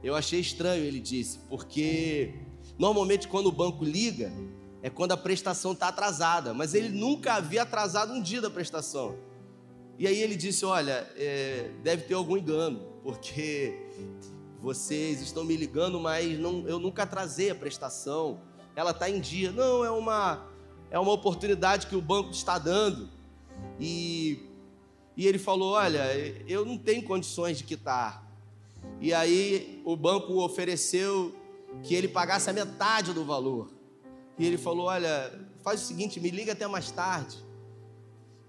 Eu 0.04 0.16
achei 0.16 0.40
estranho, 0.40 0.84
ele 0.84 1.00
disse, 1.00 1.40
porque 1.50 2.34
normalmente 2.78 3.28
quando 3.28 3.48
o 3.48 3.52
banco 3.52 3.84
liga 3.84 4.32
é 4.82 4.90
quando 4.90 5.12
a 5.12 5.18
prestação 5.18 5.74
está 5.74 5.90
atrasada, 5.90 6.54
mas 6.54 6.74
ele 6.74 6.90
nunca 6.90 7.36
havia 7.36 7.62
atrasado 7.62 8.14
um 8.14 8.22
dia 8.22 8.42
da 8.42 8.50
prestação. 8.50 9.16
E 10.02 10.08
aí 10.08 10.20
ele 10.20 10.36
disse: 10.36 10.66
Olha, 10.66 11.08
é, 11.16 11.70
deve 11.84 12.04
ter 12.04 12.16
algum 12.16 12.36
engano, 12.36 12.80
porque 13.04 13.78
vocês 14.60 15.22
estão 15.22 15.44
me 15.44 15.56
ligando, 15.56 16.00
mas 16.00 16.40
não, 16.40 16.68
eu 16.68 16.80
nunca 16.80 17.04
atrasei 17.04 17.52
a 17.52 17.56
prestação. 17.56 18.42
Ela 18.76 18.90
está 18.90 19.08
em 19.08 19.20
dia. 19.20 19.52
Não, 19.52 19.86
é 19.86 19.92
uma, 19.92 20.48
é 20.90 20.98
uma 20.98 21.12
oportunidade 21.12 21.86
que 21.86 21.96
o 21.96 22.02
banco 22.02 22.32
está 22.32 22.58
dando. 22.58 23.10
E, 23.80 24.50
e 25.16 25.28
ele 25.28 25.38
falou: 25.38 25.74
Olha, 25.74 26.04
eu 26.48 26.66
não 26.66 26.80
tenho 26.80 27.04
condições 27.04 27.60
de 27.60 27.64
quitar. 27.64 28.31
E 29.00 29.14
aí 29.14 29.82
o 29.86 29.96
banco 29.96 30.34
ofereceu 30.44 31.34
que 31.84 31.96
ele 31.96 32.08
pagasse 32.08 32.50
a 32.50 32.54
metade 32.54 33.14
do 33.14 33.26
valor. 33.26 33.70
E 34.38 34.46
ele 34.46 34.58
falou: 34.58 34.88
Olha, 34.88 35.32
faz 35.64 35.82
o 35.82 35.86
seguinte, 35.86 36.20
me 36.20 36.30
liga 36.30 36.52
até 36.52 36.68
mais 36.68 36.92
tarde. 36.92 37.38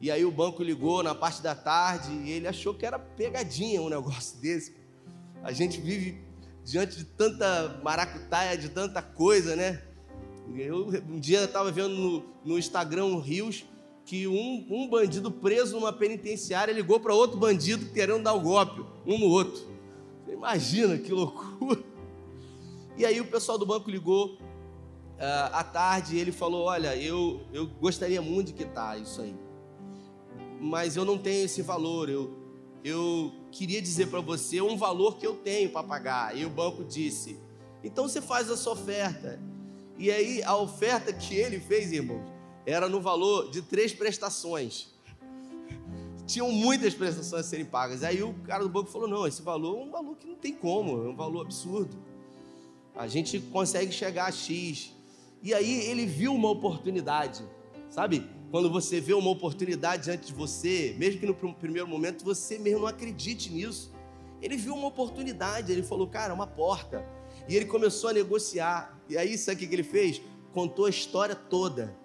E 0.01 0.11
aí 0.11 0.25
o 0.25 0.31
banco 0.31 0.63
ligou 0.63 1.03
na 1.03 1.15
parte 1.15 1.41
da 1.43 1.55
tarde 1.55 2.11
e 2.13 2.33
ele 2.33 2.49
achou 2.49 2.75
que 2.75 2.85
era 2.85 2.99
pegadinha 2.99 3.81
um 3.81 3.89
negócio 3.89 4.39
desse. 4.43 4.75
A 5.43 5.53
gente 5.53 5.81
vive 5.81 6.21
diante 6.65 6.97
de 6.97 7.05
tanta 7.05 7.81
maracutaia, 7.83 8.57
de 8.57 8.69
tanta 8.69 9.01
coisa, 9.01 9.57
né? 9.57 9.83
Eu 10.57 10.89
um 11.09 11.19
dia 11.19 11.45
estava 11.45 11.71
vendo 11.71 11.91
no, 11.91 12.25
no 12.45 12.59
Instagram 12.59 13.05
um 13.05 13.21
Rios 13.21 13.65
que 14.05 14.27
um, 14.27 14.67
um 14.69 14.89
bandido 14.89 15.31
preso 15.31 15.77
numa 15.77 15.93
penitenciária 15.93 16.73
ligou 16.73 16.99
para 16.99 17.15
outro 17.15 17.39
bandido 17.39 17.87
querendo 17.93 18.25
dar 18.25 18.33
o 18.33 18.41
golpe, 18.41 18.85
um 19.07 19.19
no 19.19 19.27
outro. 19.27 19.72
Imagina 20.43 20.99
que 20.99 21.13
loucura. 21.13 21.83
E 22.95 23.07
aí 23.07 23.19
o 23.23 23.25
pessoal 23.25 23.57
do 23.57 23.65
banco 23.65 23.91
ligou 23.91 24.35
uh, 24.35 25.49
à 25.51 25.65
tarde 25.65 26.15
e 26.15 26.21
ele 26.21 26.31
falou: 26.31 26.67
Olha, 26.67 26.95
eu, 26.95 27.41
eu 27.51 27.67
gostaria 27.67 28.21
muito 28.21 28.49
de 28.49 28.53
quitar 28.53 29.01
isso 29.01 29.23
aí 29.23 29.35
mas 30.63 30.97
eu 30.97 31.05
não 31.05 31.19
tenho 31.19 31.45
esse 31.45 31.61
valor. 31.61 32.09
Eu, 32.09 32.33
eu 32.85 33.33
queria 33.51 33.83
dizer 33.83 34.07
para 34.07 34.21
você 34.21 34.61
um 34.61 34.77
valor 34.77 35.17
que 35.17 35.27
eu 35.27 35.35
tenho 35.35 35.69
para 35.71 35.83
pagar. 35.83 36.37
E 36.37 36.47
o 36.47 36.51
banco 36.51 36.85
disse: 36.85 37.39
então 37.83 38.09
você 38.09 38.23
faz 38.23 38.49
a 38.49 38.57
sua 38.57 38.75
oferta. 38.75 39.41
E 39.99 40.11
aí 40.11 40.43
a 40.45 40.57
oferta 40.57 41.13
que 41.13 41.35
ele 41.35 41.59
fez, 41.59 41.93
irmãos, 41.93 42.31
era 42.65 42.89
no 42.89 43.01
valor 43.01 43.51
de 43.51 43.61
três 43.61 43.93
prestações. 43.93 44.92
Tinham 46.27 46.51
muitas 46.51 46.95
prestações 46.95 47.47
a 47.47 47.49
serem 47.49 47.65
pagas. 47.65 48.03
Aí 48.03 48.23
o 48.23 48.35
cara 48.45 48.63
do 48.63 48.69
banco 48.69 48.91
falou: 48.91 49.09
não, 49.09 49.27
esse 49.27 49.43
valor 49.43 49.79
é 49.79 49.83
um 49.83 49.91
valor 49.91 50.17
que 50.17 50.27
não 50.27 50.37
tem 50.37 50.53
como, 50.53 51.05
é 51.05 51.09
um 51.09 51.17
valor 51.17 51.43
absurdo. 51.43 51.97
A 52.95 53.09
gente 53.09 53.41
consegue 53.41 53.93
chegar 53.93 54.27
a 54.27 54.33
X. 54.33 54.93
E 55.43 55.53
aí 55.53 55.87
ele 55.87 56.07
viu 56.07 56.35
uma 56.35 56.51
oportunidade, 56.51 57.43
sabe? 57.91 58.25
quando 58.53 58.69
você 58.69 59.01
vê 59.01 59.15
uma 59.15 59.31
oportunidade 59.31 60.05
diante 60.05 60.27
de 60.27 60.35
você, 60.35 60.95
mesmo 60.99 61.19
que 61.19 61.25
no 61.25 61.55
primeiro 61.55 61.89
momento 61.89 62.23
você 62.23 62.59
mesmo 62.59 62.81
não 62.81 62.87
acredite 62.87 63.51
nisso. 63.51 63.91
Ele 64.43 64.59
viu 64.59 64.75
uma 64.75 64.89
oportunidade, 64.89 65.73
ele 65.73 65.83
falou, 65.83 66.07
cara, 66.07 66.35
uma 66.35 66.47
porta. 66.47 67.03
E 67.49 67.57
ele 67.57 67.65
começou 67.65 68.11
a 68.11 68.13
negociar. 68.13 69.01
E 69.09 69.17
aí, 69.17 69.39
sabe 69.39 69.65
o 69.65 69.69
que 69.69 69.75
ele 69.75 69.83
fez? 69.83 70.21
Contou 70.53 70.85
a 70.85 70.91
história 70.91 71.35
toda 71.35 71.97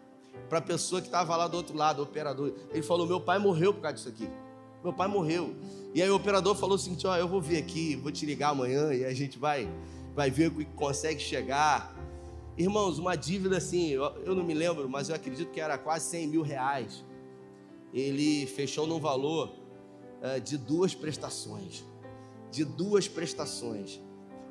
para 0.49 0.59
a 0.59 0.61
pessoa 0.61 1.01
que 1.01 1.07
estava 1.07 1.35
lá 1.35 1.47
do 1.47 1.57
outro 1.57 1.75
lado, 1.75 1.99
o 1.99 2.03
operador. 2.03 2.53
Ele 2.71 2.81
falou: 2.81 3.05
Meu 3.05 3.19
pai 3.19 3.39
morreu 3.39 3.73
por 3.73 3.81
causa 3.81 3.95
disso 3.95 4.09
aqui. 4.09 4.29
Meu 4.83 4.93
pai 4.93 5.07
morreu. 5.07 5.55
E 5.93 6.01
aí 6.01 6.09
o 6.09 6.15
operador 6.15 6.55
falou 6.55 6.75
o 6.75 6.79
seguinte: 6.79 7.05
Ó, 7.05 7.15
eu 7.15 7.27
vou 7.27 7.41
vir 7.41 7.57
aqui, 7.57 7.95
vou 7.95 8.11
te 8.11 8.25
ligar 8.25 8.49
amanhã 8.49 8.93
e 8.93 9.05
a 9.05 9.13
gente 9.13 9.37
vai, 9.37 9.69
vai 10.15 10.29
ver 10.29 10.47
o 10.47 10.51
que 10.51 10.65
consegue 10.65 11.19
chegar. 11.19 11.95
Irmãos, 12.57 12.97
uma 12.97 13.15
dívida 13.15 13.57
assim, 13.57 13.91
eu 13.91 14.33
não 14.33 14.43
me 14.43 14.53
lembro, 14.53 14.89
mas 14.89 15.09
eu 15.09 15.15
acredito 15.15 15.51
que 15.51 15.61
era 15.61 15.77
quase 15.77 16.09
100 16.09 16.27
mil 16.27 16.41
reais. 16.41 17.05
Ele 17.93 18.47
fechou 18.47 18.87
num 18.87 18.99
valor 18.99 19.53
uh, 20.21 20.41
de 20.41 20.57
duas 20.57 20.95
prestações. 20.95 21.85
De 22.51 22.65
duas 22.65 23.07
prestações. 23.07 24.01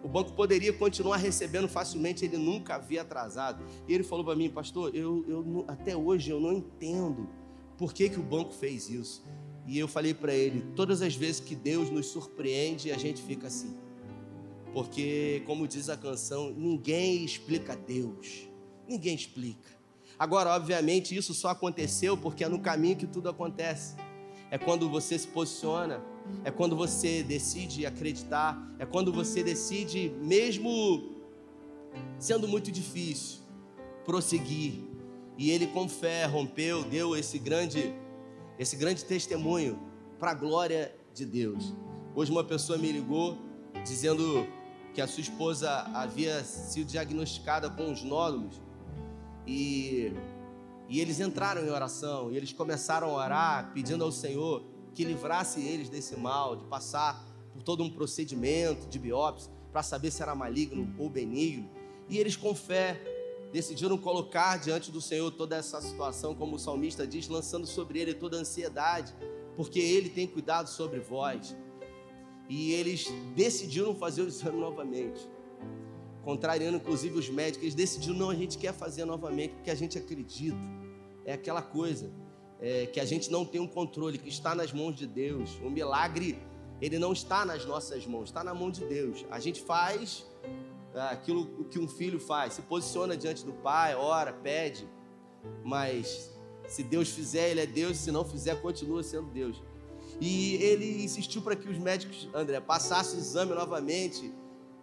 O 0.03 0.09
banco 0.09 0.33
poderia 0.33 0.73
continuar 0.73 1.17
recebendo 1.17 1.69
facilmente, 1.69 2.25
ele 2.25 2.37
nunca 2.37 2.77
havia 2.77 3.03
atrasado. 3.03 3.65
E 3.89 3.95
ele 3.95 4.05
falou 4.05 4.25
para 4.25 4.37
mim, 4.37 4.49
pastor, 4.49 4.95
eu, 4.95 5.25
eu, 5.29 5.65
até 5.67 5.97
hoje 5.97 6.31
eu 6.31 6.39
não 6.39 6.53
entendo 6.53 7.29
por 7.77 7.93
que, 7.93 8.09
que 8.09 8.21
o 8.21 8.23
banco 8.23 8.53
fez 8.53 8.89
isso. 8.89 9.25
E 9.67 9.79
eu 9.79 9.89
falei 9.89 10.15
para 10.15 10.33
ele: 10.33 10.65
todas 10.77 11.03
as 11.03 11.15
vezes 11.15 11.41
que 11.41 11.55
Deus 11.55 11.91
nos 11.91 12.07
surpreende, 12.07 12.93
a 12.93 12.99
gente 12.99 13.21
fica 13.23 13.49
assim. 13.49 13.77
Porque, 14.73 15.43
como 15.47 15.67
diz 15.67 15.89
a 15.89 15.97
canção, 15.97 16.51
ninguém 16.51 17.25
explica 17.25 17.75
Deus. 17.75 18.49
Ninguém 18.87 19.15
explica. 19.15 19.77
Agora, 20.19 20.55
obviamente, 20.55 21.17
isso 21.17 21.35
só 21.35 21.49
aconteceu 21.49 22.17
porque 22.17 22.45
é 22.45 22.49
no 22.49 22.59
caminho 22.59 22.97
que 22.97 23.07
tudo 23.07 23.29
acontece. 23.29 23.97
É 24.51 24.57
quando 24.57 24.89
você 24.89 25.19
se 25.19 25.27
posiciona, 25.29 26.03
é 26.45 26.51
quando 26.51 26.77
você 26.77 27.23
decide 27.23 27.85
acreditar, 27.85 28.57
é 28.79 28.87
quando 28.87 29.13
você 29.13 29.43
decide, 29.43 30.13
mesmo 30.21 31.17
sendo 32.19 32.47
muito 32.47 32.71
difícil, 32.71 33.41
prosseguir. 34.05 34.85
E 35.37 35.51
ele 35.51 35.67
com 35.67 35.89
fé 35.89 36.25
rompeu, 36.25 36.83
deu 36.85 37.17
esse 37.17 37.39
grande 37.39 37.95
esse 38.59 38.75
grande 38.75 39.05
testemunho 39.05 39.79
para 40.19 40.31
a 40.31 40.35
glória 40.35 40.95
de 41.13 41.27
Deus. 41.27 41.75
Hoje 42.15 42.31
uma 42.31 42.45
pessoa 42.45 42.79
me 42.79 42.91
ligou 42.91 43.37
dizendo 43.85 44.47
que 44.95 45.01
a 45.01 45.07
sua 45.07 45.21
esposa 45.21 45.71
havia 45.93 46.43
sido 46.43 46.87
diagnosticada 46.87 47.69
com 47.69 47.93
os 47.93 48.03
nódulos 48.03 48.63
e, 49.47 50.11
e 50.89 51.01
eles 51.01 51.21
entraram 51.21 51.63
em 51.63 51.69
oração 51.69 52.33
e 52.33 52.37
eles 52.37 52.53
começaram 52.53 53.11
a 53.11 53.25
orar 53.25 53.73
pedindo 53.75 54.03
ao 54.03 54.11
Senhor 54.11 54.65
que 54.97 55.05
livrasse 55.05 55.61
eles 55.61 55.91
desse 55.91 56.17
mal, 56.17 56.57
de 56.57 56.65
passar 56.65 57.23
por 57.53 57.63
todo 57.63 57.85
um 57.85 57.91
procedimento 57.91 58.89
de 58.89 58.99
biópsia 58.99 59.53
para 59.71 59.83
saber 59.83 60.11
se 60.11 60.23
era 60.23 60.35
maligno 60.35 60.93
ou 60.99 61.11
benigno. 61.11 61.69
E 62.09 62.17
eles, 62.17 62.35
com 62.35 62.55
fé, 62.55 62.99
decidiram 63.53 63.99
colocar 63.99 64.57
diante 64.57 64.91
do 64.91 65.03
Senhor 65.03 65.31
toda 65.31 65.55
essa 65.55 65.83
situação, 65.83 66.35
como 66.35 66.57
o 66.57 66.59
salmista 66.59 67.07
diz, 67.07 67.29
lançando 67.29 67.67
sobre 67.67 68.01
ele 68.01 68.15
toda 68.15 68.39
a 68.39 68.41
ansiedade, 68.41 69.15
porque 69.55 69.79
ele 69.79 70.09
tem 70.09 70.27
cuidado 70.27 70.69
sobre 70.69 70.99
vós 70.99 71.55
e 72.49 72.73
eles 72.73 73.07
decidiram 73.35 73.95
fazer 73.95 74.23
o 74.23 74.29
exame 74.29 74.59
novamente. 74.59 75.29
Contrariando 76.25 76.79
inclusive 76.79 77.19
os 77.19 77.29
médicos, 77.29 77.63
eles 77.63 77.75
decidiram, 77.75 78.17
não, 78.17 78.31
a 78.31 78.35
gente 78.35 78.57
quer 78.57 78.73
fazer 78.73 79.05
novamente, 79.05 79.55
porque 79.57 79.71
a 79.71 79.75
gente 79.75 79.99
acredita. 79.99 80.57
É 81.25 81.35
aquela 81.35 81.61
coisa 81.61 82.11
é, 82.61 82.87
que 82.87 83.01
a 83.01 83.05
gente 83.05 83.31
não 83.31 83.45
tem 83.45 83.61
um 83.61 83.67
controle, 83.67 84.19
que 84.19 84.29
está 84.29 84.55
nas 84.55 84.73
mãos 84.73 84.95
de 84.95 85.07
Deus. 85.07 85.59
O 85.63 85.71
milagre, 85.71 86.39
ele 86.81 86.99
não 86.99 87.13
está 87.13 87.45
nas 87.45 87.65
nossas 87.65 88.07
mãos, 88.07 88.25
está 88.25 88.43
na 88.43 88.55
mão 88.55 88.71
de 88.71 88.85
Deus. 88.85 89.25
A 89.31 89.39
gente 89.39 89.61
faz 89.61 90.27
é, 90.95 91.01
aquilo 91.01 91.65
que 91.65 91.79
um 91.79 91.89
filho 91.89 92.19
faz, 92.19 92.55
se 92.55 92.63
posiciona 92.63 93.17
diante 93.17 93.45
do 93.45 93.53
pai, 93.53 93.95
ora, 93.95 94.33
pede, 94.33 94.89
mas 95.65 96.31
se 96.67 96.83
Deus 96.83 97.11
fizer, 97.11 97.51
ele 97.51 97.61
é 97.61 97.67
Deus, 97.67 97.99
se 97.99 98.11
não 98.11 98.25
fizer, 98.25 98.61
continua 98.61 99.03
sendo 99.03 99.31
Deus. 99.31 99.63
E 100.21 100.55
ele 100.57 101.05
insistiu 101.05 101.43
para 101.43 101.55
que 101.55 101.69
os 101.69 101.79
médicos, 101.79 102.29
André, 102.35 102.61
passassem 102.61 103.19
o 103.19 103.21
exame 103.21 103.55
novamente. 103.55 104.33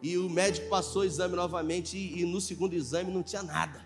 E 0.01 0.17
o 0.17 0.29
médico 0.29 0.67
passou 0.69 1.01
o 1.01 1.05
exame 1.05 1.35
novamente 1.35 1.97
e, 1.97 2.21
e 2.21 2.25
no 2.25 2.39
segundo 2.39 2.73
exame 2.73 3.11
não 3.11 3.23
tinha 3.23 3.41
nada. 3.41 3.83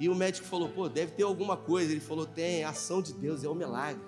E 0.00 0.08
o 0.08 0.14
médico 0.14 0.48
falou: 0.48 0.70
pô, 0.70 0.88
deve 0.88 1.12
ter 1.12 1.22
alguma 1.22 1.58
coisa. 1.58 1.92
Ele 1.92 2.00
falou: 2.00 2.24
tem, 2.24 2.64
a 2.64 2.70
ação 2.70 3.02
de 3.02 3.12
Deus, 3.12 3.44
é 3.44 3.48
um 3.48 3.54
milagre. 3.54 4.02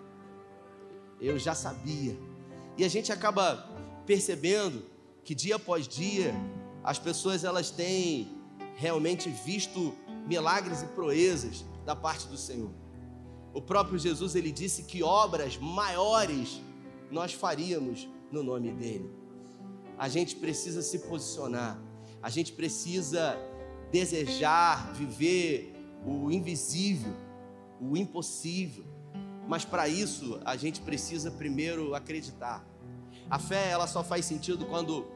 Eu 1.21 1.39
já 1.39 1.55
sabia. 1.55 2.19
E 2.79 2.85
a 2.85 2.89
gente 2.89 3.13
acaba 3.13 3.69
percebendo 4.07 4.83
que 5.23 5.35
dia 5.35 5.57
após 5.57 5.87
dia 5.87 6.35
as 6.83 6.99
pessoas 6.99 7.45
elas 7.45 7.71
têm 7.71 8.37
realmente 8.75 9.29
visto 9.29 9.95
milagres 10.27 10.83
e 10.83 10.87
proezas 10.87 11.65
da 11.85 11.95
parte 11.95 12.27
do 12.27 12.37
Senhor. 12.37 12.71
O 13.53 13.61
próprio 13.61 13.99
Jesus 13.99 14.35
ele 14.35 14.51
disse 14.51 14.85
que 14.85 15.03
obras 15.03 15.59
maiores 15.59 16.61
nós 17.11 17.35
faríamos 17.35 18.09
no 18.33 18.43
nome 18.43 18.73
dele. 18.73 19.11
A 19.99 20.09
gente 20.09 20.35
precisa 20.37 20.81
se 20.81 21.01
posicionar. 21.01 21.79
A 22.23 22.31
gente 22.31 22.53
precisa 22.53 23.37
desejar 23.93 24.93
viver 24.95 25.72
o 26.07 26.31
invisível, 26.31 27.13
o 27.81 27.97
impossível. 27.97 28.85
Mas 29.49 29.65
para 29.65 29.89
isso, 29.89 30.41
a 30.45 30.57
gente 30.57 30.81
precisa 30.81 31.31
primeiro 31.31 31.95
acreditar. 31.95 32.67
A 33.29 33.39
fé, 33.39 33.71
ela 33.71 33.87
só 33.87 34.03
faz 34.05 34.25
sentido 34.25 34.67
quando 34.67 35.07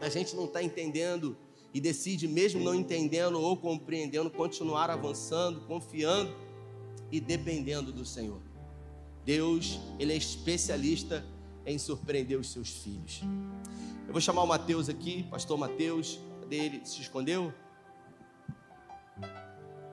a 0.00 0.08
gente 0.08 0.34
não 0.34 0.44
está 0.44 0.62
entendendo 0.62 1.36
e 1.72 1.80
decide, 1.80 2.26
mesmo 2.26 2.62
não 2.62 2.74
entendendo 2.74 3.40
ou 3.40 3.56
compreendendo, 3.56 4.30
continuar 4.30 4.90
avançando, 4.90 5.60
confiando 5.62 6.34
e 7.10 7.20
dependendo 7.20 7.92
do 7.92 8.04
Senhor. 8.04 8.40
Deus, 9.24 9.78
Ele 9.98 10.12
é 10.12 10.16
especialista 10.16 11.24
em 11.66 11.78
surpreender 11.78 12.38
os 12.38 12.50
seus 12.50 12.70
filhos. 12.70 13.20
Eu 14.06 14.12
vou 14.12 14.20
chamar 14.22 14.42
o 14.42 14.46
Mateus 14.46 14.88
aqui, 14.88 15.24
pastor 15.24 15.58
Mateus, 15.58 16.18
cadê 16.40 16.56
ele? 16.56 16.80
Se 16.84 17.02
escondeu? 17.02 17.52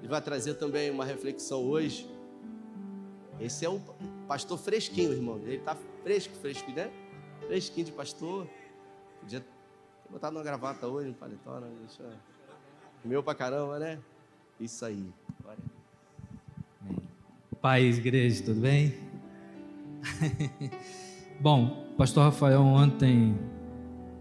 Ele 0.06 0.12
vai 0.12 0.22
trazer 0.22 0.54
também 0.54 0.92
uma 0.92 1.04
reflexão 1.04 1.64
hoje. 1.64 2.08
Esse 3.40 3.66
é 3.66 3.70
um 3.72 3.82
pastor 4.28 4.56
fresquinho, 4.60 5.12
irmão. 5.12 5.40
Ele 5.40 5.56
está 5.56 5.76
fresco, 6.04 6.36
fresco, 6.36 6.72
né? 6.74 6.92
Fresquinho 7.48 7.88
de 7.88 7.92
pastor. 7.92 8.48
Podia 9.20 9.40
ter 9.40 9.48
botado 10.12 10.38
uma 10.38 10.44
gravata 10.44 10.86
hoje, 10.86 11.10
um 11.10 11.14
paletó, 11.14 11.60
né? 11.60 11.68
Deixa... 11.80 12.04
Meu 13.04 13.24
pra 13.24 13.34
caramba, 13.34 13.80
né? 13.80 13.98
Isso 14.60 14.86
aí. 14.86 15.12
Glória. 15.42 15.64
Paz, 17.60 17.98
igreja, 17.98 18.44
tudo 18.44 18.62
bem? 18.62 18.94
Bom, 21.42 21.90
o 21.94 21.96
pastor 21.96 22.26
Rafael 22.26 22.62
ontem 22.62 23.36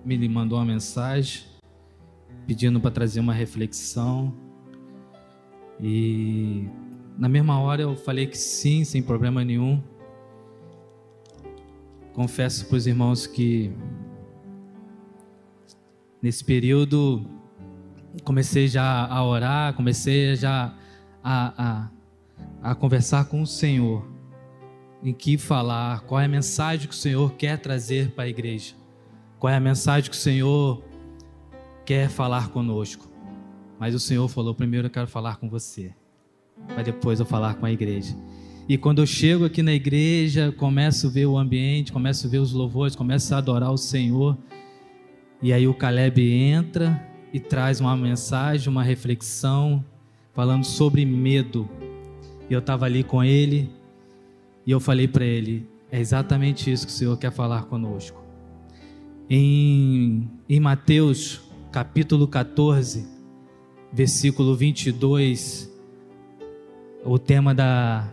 me 0.03 0.27
mandou 0.31 0.57
uma 0.57 0.64
mensagem 0.64 1.44
pedindo 2.47 2.81
para 2.81 2.90
trazer 2.90 3.20
uma 3.20 3.35
reflexão. 3.35 4.43
E 5.81 6.69
na 7.19 7.29
mesma 7.29 7.61
hora 7.61 7.83
eu 7.83 7.97
falei 7.97 8.27
que 8.27 8.39
sim, 8.39 8.85
sem 8.85 9.03
problema 9.03 9.45
nenhum. 9.45 9.83
Confesso 12.13 12.67
para 12.67 12.77
os 12.77 12.87
irmãos 12.87 13.27
que 13.27 13.73
nesse 16.23 16.45
período 16.45 17.25
comecei 18.23 18.69
já 18.69 19.07
a 19.07 19.25
orar, 19.25 19.75
comecei 19.75 20.37
já 20.37 20.75
a, 21.23 21.91
a, 22.63 22.71
a 22.71 22.75
conversar 22.75 23.25
com 23.27 23.43
o 23.43 23.47
Senhor 23.47 24.07
em 25.03 25.13
que 25.13 25.37
falar, 25.37 26.01
qual 26.03 26.21
é 26.21 26.25
a 26.25 26.29
mensagem 26.29 26.89
que 26.89 26.95
o 26.95 26.97
Senhor 26.97 27.33
quer 27.35 27.59
trazer 27.59 28.13
para 28.13 28.25
a 28.25 28.29
igreja, 28.29 28.75
qual 29.39 29.53
é 29.53 29.57
a 29.57 29.61
mensagem 29.61 30.11
que 30.11 30.17
o 30.17 30.21
Senhor 30.21 30.83
quer 31.85 32.09
falar 32.09 32.49
conosco. 32.49 33.13
Mas 33.79 33.95
o 33.95 34.01
Senhor 34.01 34.29
falou: 34.29 34.55
primeiro 34.55 34.87
eu 34.87 34.91
quero 34.91 35.07
falar 35.07 35.37
com 35.37 35.49
você, 35.49 35.93
para 36.69 36.83
depois 36.83 37.21
eu 37.21 37.27
falar 37.27 37.55
com 37.55 37.67
a 37.67 37.73
igreja. 37.73 38.17
E 38.69 38.79
quando 38.79 39.01
eu 39.01 39.07
chego 39.07 39.45
aqui 39.45 39.63
na 39.63 39.75
igreja, 39.75 40.51
começo 40.53 41.09
a 41.09 41.11
ver 41.11 41.27
o 41.27 41.37
ambiente, 41.37 41.93
começo 41.93 42.27
a 42.27 42.31
ver 42.31 42.39
os 42.39 42.53
louvores, 42.53 42.97
começo 42.97 43.35
a 43.35 43.39
adorar 43.39 43.71
o 43.71 43.77
Senhor. 43.77 44.39
E 45.43 45.53
aí 45.53 45.69
o 45.69 45.75
Caleb 45.75 46.23
entra 46.23 47.07
e 47.31 47.39
traz 47.39 47.79
uma 47.79 47.95
mensagem, 47.95 48.71
uma 48.71 48.83
reflexão, 48.83 49.85
falando 50.33 50.65
sobre 50.65 51.05
medo. 51.05 51.69
E 52.49 52.55
eu 52.55 52.61
estava 52.61 52.87
ali 52.87 53.05
com 53.05 53.23
ele, 53.23 53.71
e 54.67 54.71
eu 54.71 54.81
falei 54.81 55.07
para 55.07 55.25
ele: 55.25 55.69
é 55.91 56.01
exatamente 56.01 56.73
isso 56.73 56.87
que 56.87 56.93
o 56.93 56.97
Senhor 56.97 57.17
quer 57.19 57.33
falar 57.33 57.65
conosco. 57.65 58.23
Em, 59.29 60.29
em 60.49 60.61
Mateus 60.61 61.43
capítulo 61.71 62.29
14, 62.29 63.13
versículo 63.94 64.57
22, 64.57 65.72
o 67.04 67.16
tema 67.16 67.54
da, 67.54 68.11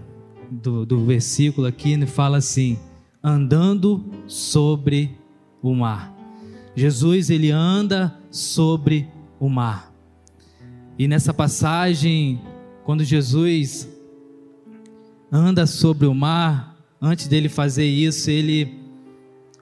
do, 0.49 0.85
do 0.85 1.03
versículo 1.03 1.65
aqui 1.65 2.05
fala 2.05 2.37
assim: 2.37 2.77
andando 3.23 4.05
sobre 4.27 5.17
o 5.59 5.73
mar. 5.73 6.15
Jesus 6.75 7.31
ele 7.31 7.49
anda 7.49 8.15
sobre 8.29 9.07
o 9.39 9.49
mar. 9.49 9.91
E 10.99 11.07
nessa 11.07 11.33
passagem, 11.33 12.39
quando 12.83 13.03
Jesus 13.03 13.89
anda 15.31 15.65
sobre 15.65 16.05
o 16.05 16.13
mar, 16.13 16.77
antes 17.01 17.27
dele 17.27 17.49
fazer 17.49 17.85
isso, 17.85 18.29
ele 18.29 18.79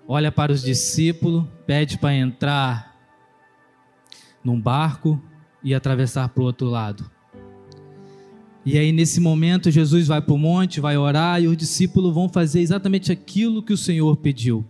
olha 0.05 0.31
para 0.33 0.51
os 0.51 0.61
discípulos, 0.61 1.45
pede 1.65 1.97
para 1.97 2.13
entrar 2.13 2.93
num 4.43 4.59
barco 4.59 5.21
e 5.63 5.73
atravessar 5.73 6.29
para 6.29 6.41
o 6.41 6.45
outro 6.45 6.67
lado. 6.67 7.09
E 8.65 8.77
aí, 8.77 8.91
nesse 8.91 9.19
momento, 9.19 9.71
Jesus 9.71 10.07
vai 10.07 10.21
para 10.21 10.33
o 10.33 10.37
monte, 10.37 10.79
vai 10.79 10.97
orar, 10.97 11.41
e 11.41 11.47
os 11.47 11.57
discípulos 11.57 12.13
vão 12.13 12.29
fazer 12.29 12.59
exatamente 12.59 13.11
aquilo 13.11 13.63
que 13.63 13.73
o 13.73 13.77
Senhor 13.77 14.17
pediu. 14.17 14.65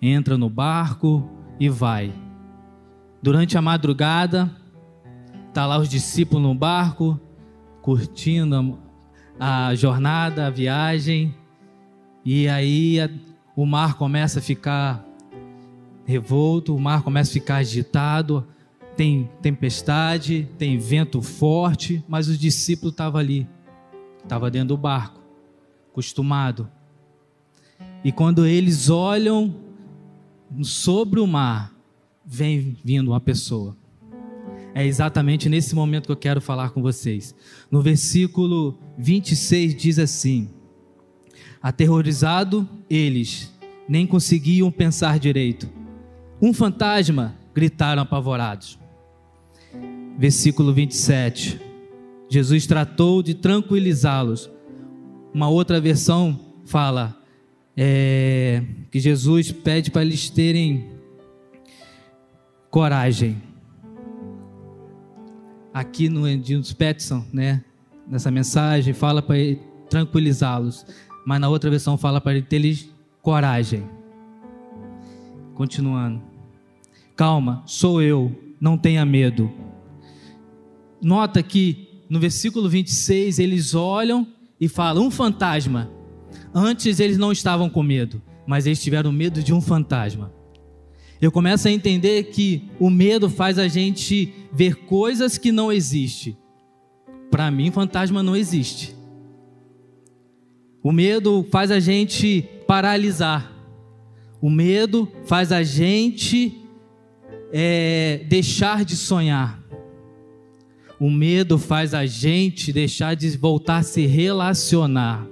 Entra 0.00 0.36
no 0.36 0.50
barco 0.50 1.28
e 1.58 1.68
vai. 1.68 2.12
Durante 3.22 3.56
a 3.56 3.62
madrugada, 3.62 4.50
tá 5.54 5.64
lá 5.64 5.78
os 5.78 5.88
discípulos 5.88 6.42
no 6.42 6.54
barco, 6.54 7.20
curtindo 7.80 8.78
a 9.38 9.74
jornada, 9.74 10.46
a 10.46 10.50
viagem, 10.50 11.34
e 12.24 12.48
aí 12.48 12.98
o 13.56 13.64
mar 13.64 13.94
começa 13.94 14.38
a 14.38 14.42
ficar 14.42 15.04
revolto, 16.04 16.74
o 16.74 16.80
mar 16.80 17.02
começa 17.02 17.30
a 17.30 17.34
ficar 17.34 17.56
agitado, 17.56 18.46
tem 18.96 19.30
tempestade, 19.40 20.48
tem 20.58 20.78
vento 20.78 21.22
forte, 21.22 22.04
mas 22.08 22.28
os 22.28 22.38
discípulos 22.38 22.92
estavam 22.92 23.20
ali, 23.20 23.48
estavam 24.22 24.50
dentro 24.50 24.68
do 24.68 24.76
barco, 24.76 25.20
acostumado. 25.90 26.68
E 28.04 28.10
quando 28.10 28.46
eles 28.46 28.90
olham 28.90 29.54
sobre 30.62 31.20
o 31.20 31.26
mar, 31.26 31.72
vem 32.24 32.76
vindo 32.84 33.08
uma 33.08 33.20
pessoa. 33.20 33.76
É 34.74 34.86
exatamente 34.86 35.48
nesse 35.48 35.74
momento 35.74 36.06
que 36.06 36.12
eu 36.12 36.16
quero 36.16 36.40
falar 36.40 36.70
com 36.70 36.80
vocês. 36.80 37.34
No 37.70 37.82
versículo 37.82 38.78
26 38.98 39.74
diz 39.74 39.98
assim: 39.98 40.48
Aterrorizado, 41.62 42.68
eles 42.88 43.52
nem 43.88 44.06
conseguiam 44.06 44.70
pensar 44.70 45.18
direito. 45.18 45.68
Um 46.40 46.52
fantasma, 46.52 47.36
gritaram 47.54 48.02
apavorados. 48.02 48.81
Versículo 50.18 50.72
27. 50.72 51.60
Jesus 52.28 52.66
tratou 52.66 53.22
de 53.22 53.34
tranquilizá-los. 53.34 54.50
Uma 55.34 55.48
outra 55.48 55.80
versão 55.80 56.38
fala 56.64 57.16
é, 57.76 58.62
que 58.90 59.00
Jesus 59.00 59.50
pede 59.50 59.90
para 59.90 60.02
eles 60.02 60.30
terem 60.30 60.90
coragem 62.70 63.42
aqui 65.72 66.08
no 66.08 66.28
Edinus 66.28 66.72
Petson, 66.72 67.24
né? 67.32 67.64
Nessa 68.06 68.30
mensagem, 68.30 68.92
fala 68.92 69.22
para 69.22 69.36
tranquilizá-los. 69.88 70.84
Mas 71.24 71.40
na 71.40 71.48
outra 71.48 71.70
versão 71.70 71.96
fala 71.96 72.20
para 72.20 72.34
ele 72.34 72.90
coragem. 73.22 73.84
Continuando. 75.54 76.20
Calma, 77.16 77.62
sou 77.64 78.02
eu, 78.02 78.36
não 78.60 78.76
tenha 78.76 79.04
medo. 79.04 79.50
Nota 81.02 81.42
que 81.42 81.88
no 82.08 82.20
versículo 82.20 82.68
26 82.68 83.38
eles 83.38 83.74
olham 83.74 84.26
e 84.60 84.68
falam: 84.68 85.06
um 85.06 85.10
fantasma. 85.10 85.90
Antes 86.54 87.00
eles 87.00 87.18
não 87.18 87.32
estavam 87.32 87.68
com 87.68 87.82
medo, 87.82 88.22
mas 88.46 88.66
eles 88.66 88.82
tiveram 88.82 89.10
medo 89.10 89.42
de 89.42 89.52
um 89.52 89.60
fantasma 89.60 90.32
eu 91.22 91.30
começo 91.30 91.68
a 91.68 91.70
entender 91.70 92.24
que 92.24 92.68
o 92.80 92.90
medo 92.90 93.30
faz 93.30 93.56
a 93.56 93.68
gente 93.68 94.34
ver 94.52 94.74
coisas 94.74 95.38
que 95.38 95.52
não 95.52 95.70
existem. 95.70 96.36
Para 97.30 97.48
mim, 97.48 97.70
fantasma 97.70 98.24
não 98.24 98.34
existe. 98.34 98.92
O 100.82 100.90
medo 100.90 101.46
faz 101.48 101.70
a 101.70 101.78
gente 101.78 102.44
paralisar. 102.66 103.52
O 104.40 104.50
medo 104.50 105.08
faz 105.24 105.52
a 105.52 105.62
gente 105.62 106.60
é, 107.52 108.24
deixar 108.28 108.84
de 108.84 108.96
sonhar. 108.96 109.61
O 111.02 111.10
medo 111.10 111.58
faz 111.58 111.94
a 111.94 112.06
gente 112.06 112.72
deixar 112.72 113.16
de 113.16 113.28
voltar 113.36 113.78
a 113.78 113.82
se 113.82 114.06
relacionar. 114.06 115.26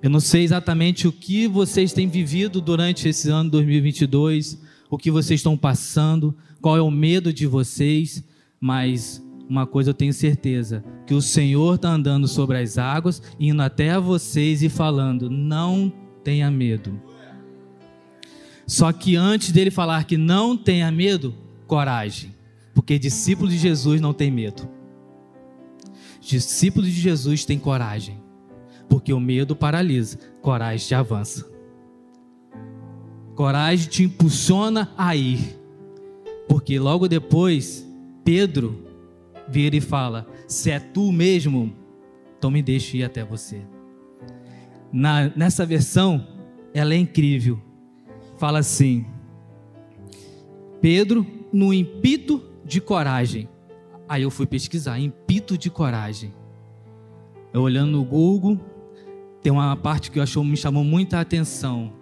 Eu 0.00 0.08
não 0.08 0.20
sei 0.20 0.44
exatamente 0.44 1.08
o 1.08 1.12
que 1.12 1.48
vocês 1.48 1.92
têm 1.92 2.06
vivido 2.06 2.60
durante 2.60 3.08
esse 3.08 3.28
ano 3.28 3.50
2022, 3.50 4.62
o 4.88 4.96
que 4.96 5.10
vocês 5.10 5.40
estão 5.40 5.56
passando, 5.56 6.32
qual 6.62 6.76
é 6.76 6.80
o 6.80 6.92
medo 6.92 7.32
de 7.32 7.44
vocês, 7.44 8.22
mas 8.60 9.20
uma 9.48 9.66
coisa 9.66 9.90
eu 9.90 9.94
tenho 9.94 10.12
certeza: 10.12 10.84
que 11.08 11.14
o 11.14 11.20
Senhor 11.20 11.74
está 11.74 11.88
andando 11.88 12.28
sobre 12.28 12.56
as 12.58 12.78
águas, 12.78 13.20
indo 13.40 13.62
até 13.62 13.98
vocês 13.98 14.62
e 14.62 14.68
falando: 14.68 15.28
não 15.28 15.92
tenha 16.22 16.48
medo. 16.52 17.02
Só 18.64 18.92
que 18.92 19.16
antes 19.16 19.50
dele 19.50 19.72
falar 19.72 20.04
que 20.04 20.16
não 20.16 20.56
tenha 20.56 20.88
medo, 20.92 21.34
coragem, 21.66 22.33
porque 22.84 22.98
discípulo 22.98 23.48
de 23.48 23.56
Jesus 23.56 23.98
não 23.98 24.12
tem 24.12 24.30
medo. 24.30 24.68
Discípulo 26.20 26.84
de 26.84 26.92
Jesus 26.92 27.44
tem 27.44 27.58
coragem 27.58 28.22
Porque 28.90 29.12
o 29.12 29.20
medo 29.20 29.56
paralisa, 29.56 30.18
coragem 30.42 30.86
te 30.86 30.94
avança. 30.94 31.50
Coragem 33.34 33.88
te 33.88 34.02
impulsiona 34.04 34.92
a 34.98 35.16
ir. 35.16 35.58
Porque 36.46 36.78
logo 36.78 37.08
depois, 37.08 37.88
Pedro 38.22 38.84
vira 39.48 39.76
e 39.76 39.80
fala: 39.80 40.28
Se 40.46 40.70
é 40.70 40.78
tu 40.78 41.10
mesmo, 41.10 41.74
então 42.36 42.50
me 42.50 42.62
deixe 42.62 42.98
ir 42.98 43.04
até 43.04 43.24
você. 43.24 43.62
Na, 44.92 45.32
nessa 45.34 45.64
versão, 45.64 46.26
ela 46.74 46.92
é 46.92 46.98
incrível. 46.98 47.58
Fala 48.36 48.58
assim: 48.58 49.06
Pedro, 50.82 51.26
no 51.50 51.72
impito 51.72 52.52
de 52.64 52.80
coragem. 52.80 53.48
Aí 54.08 54.22
eu 54.22 54.30
fui 54.30 54.46
pesquisar: 54.46 54.98
impito 54.98 55.56
de 55.56 55.70
coragem. 55.70 56.32
Eu 57.52 57.62
olhando 57.62 57.92
no 57.92 58.04
Google, 58.04 58.58
tem 59.42 59.52
uma 59.52 59.76
parte 59.76 60.10
que 60.10 60.18
eu 60.18 60.22
achou, 60.22 60.42
me 60.42 60.56
chamou 60.56 60.82
muita 60.82 61.20
atenção, 61.20 61.92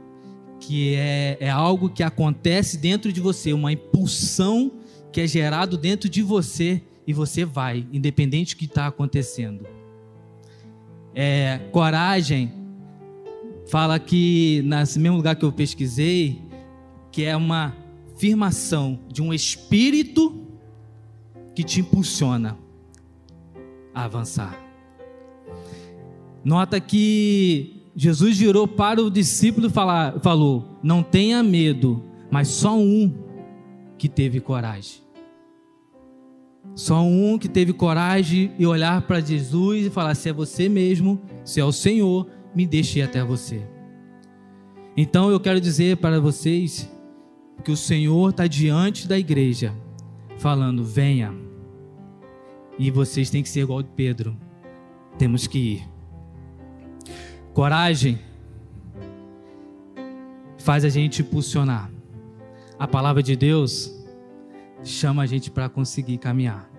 que 0.58 0.94
é, 0.94 1.36
é 1.40 1.50
algo 1.50 1.90
que 1.90 2.02
acontece 2.02 2.78
dentro 2.78 3.12
de 3.12 3.20
você, 3.20 3.52
uma 3.52 3.72
impulsão 3.72 4.72
que 5.12 5.20
é 5.20 5.26
gerado 5.26 5.76
dentro 5.76 6.08
de 6.08 6.22
você 6.22 6.82
e 7.06 7.12
você 7.12 7.44
vai, 7.44 7.86
independente 7.92 8.54
do 8.54 8.58
que 8.58 8.64
está 8.64 8.86
acontecendo. 8.86 9.66
É, 11.14 11.60
coragem 11.70 12.50
fala 13.68 13.98
que 13.98 14.62
nesse 14.64 14.98
mesmo 14.98 15.18
lugar 15.18 15.36
que 15.36 15.44
eu 15.44 15.52
pesquisei, 15.52 16.40
que 17.10 17.24
é 17.24 17.36
uma 17.36 17.76
afirmação 18.14 18.98
de 19.08 19.20
um 19.20 19.34
espírito 19.34 20.41
que 21.54 21.62
te 21.62 21.80
impulsiona 21.80 22.58
a 23.94 24.04
avançar. 24.04 24.58
Nota 26.44 26.80
que 26.80 27.82
Jesus 27.94 28.38
virou 28.38 28.66
para 28.66 29.02
o 29.02 29.10
discípulo 29.10 29.68
e 29.68 30.20
falou: 30.20 30.78
Não 30.82 31.02
tenha 31.02 31.42
medo, 31.42 32.02
mas 32.30 32.48
só 32.48 32.76
um 32.76 33.12
que 33.98 34.08
teve 34.08 34.40
coragem. 34.40 35.02
Só 36.74 37.02
um 37.02 37.38
que 37.38 37.48
teve 37.48 37.72
coragem 37.72 38.52
e 38.58 38.66
olhar 38.66 39.02
para 39.02 39.20
Jesus 39.20 39.86
e 39.86 39.90
falar: 39.90 40.14
se 40.14 40.28
é 40.28 40.32
você 40.32 40.68
mesmo, 40.68 41.20
se 41.44 41.60
é 41.60 41.64
o 41.64 41.72
Senhor, 41.72 42.26
me 42.54 42.66
deixe 42.66 42.98
ir 42.98 43.02
até 43.02 43.22
você. 43.22 43.62
Então 44.96 45.30
eu 45.30 45.38
quero 45.38 45.60
dizer 45.60 45.98
para 45.98 46.20
vocês 46.20 46.90
que 47.62 47.70
o 47.70 47.76
Senhor 47.76 48.30
está 48.30 48.46
diante 48.46 49.06
da 49.06 49.18
igreja, 49.18 49.74
falando: 50.38 50.84
venha. 50.84 51.34
E 52.78 52.90
vocês 52.90 53.30
têm 53.30 53.42
que 53.42 53.48
ser 53.48 53.60
igual 53.60 53.82
de 53.82 53.90
Pedro. 53.90 54.36
Temos 55.18 55.46
que 55.46 55.58
ir. 55.58 55.88
Coragem 57.52 58.18
faz 60.58 60.84
a 60.84 60.88
gente 60.88 61.22
impulsionar. 61.22 61.90
A 62.78 62.88
palavra 62.88 63.22
de 63.22 63.36
Deus 63.36 63.92
chama 64.82 65.22
a 65.22 65.26
gente 65.26 65.50
para 65.50 65.68
conseguir 65.68 66.18
caminhar. 66.18 66.70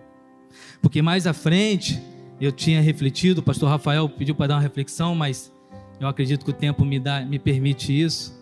Porque 0.82 1.02
mais 1.02 1.28
à 1.28 1.34
frente, 1.34 2.02
eu 2.40 2.52
tinha 2.52 2.82
refletido, 2.82 3.42
o 3.42 3.44
pastor 3.44 3.70
Rafael 3.70 4.10
pediu 4.10 4.36
para 4.36 4.48
dar 4.48 4.56
uma 4.56 4.62
reflexão, 4.62 5.16
mas 5.16 5.54
eu 6.00 6.08
acredito 6.08 6.44
que 6.44 6.52
o 6.52 6.54
tempo 6.54 6.84
me, 6.84 7.00
dá, 7.00 7.22
me 7.22 7.40
permite 7.40 7.98
isso. 7.98 8.38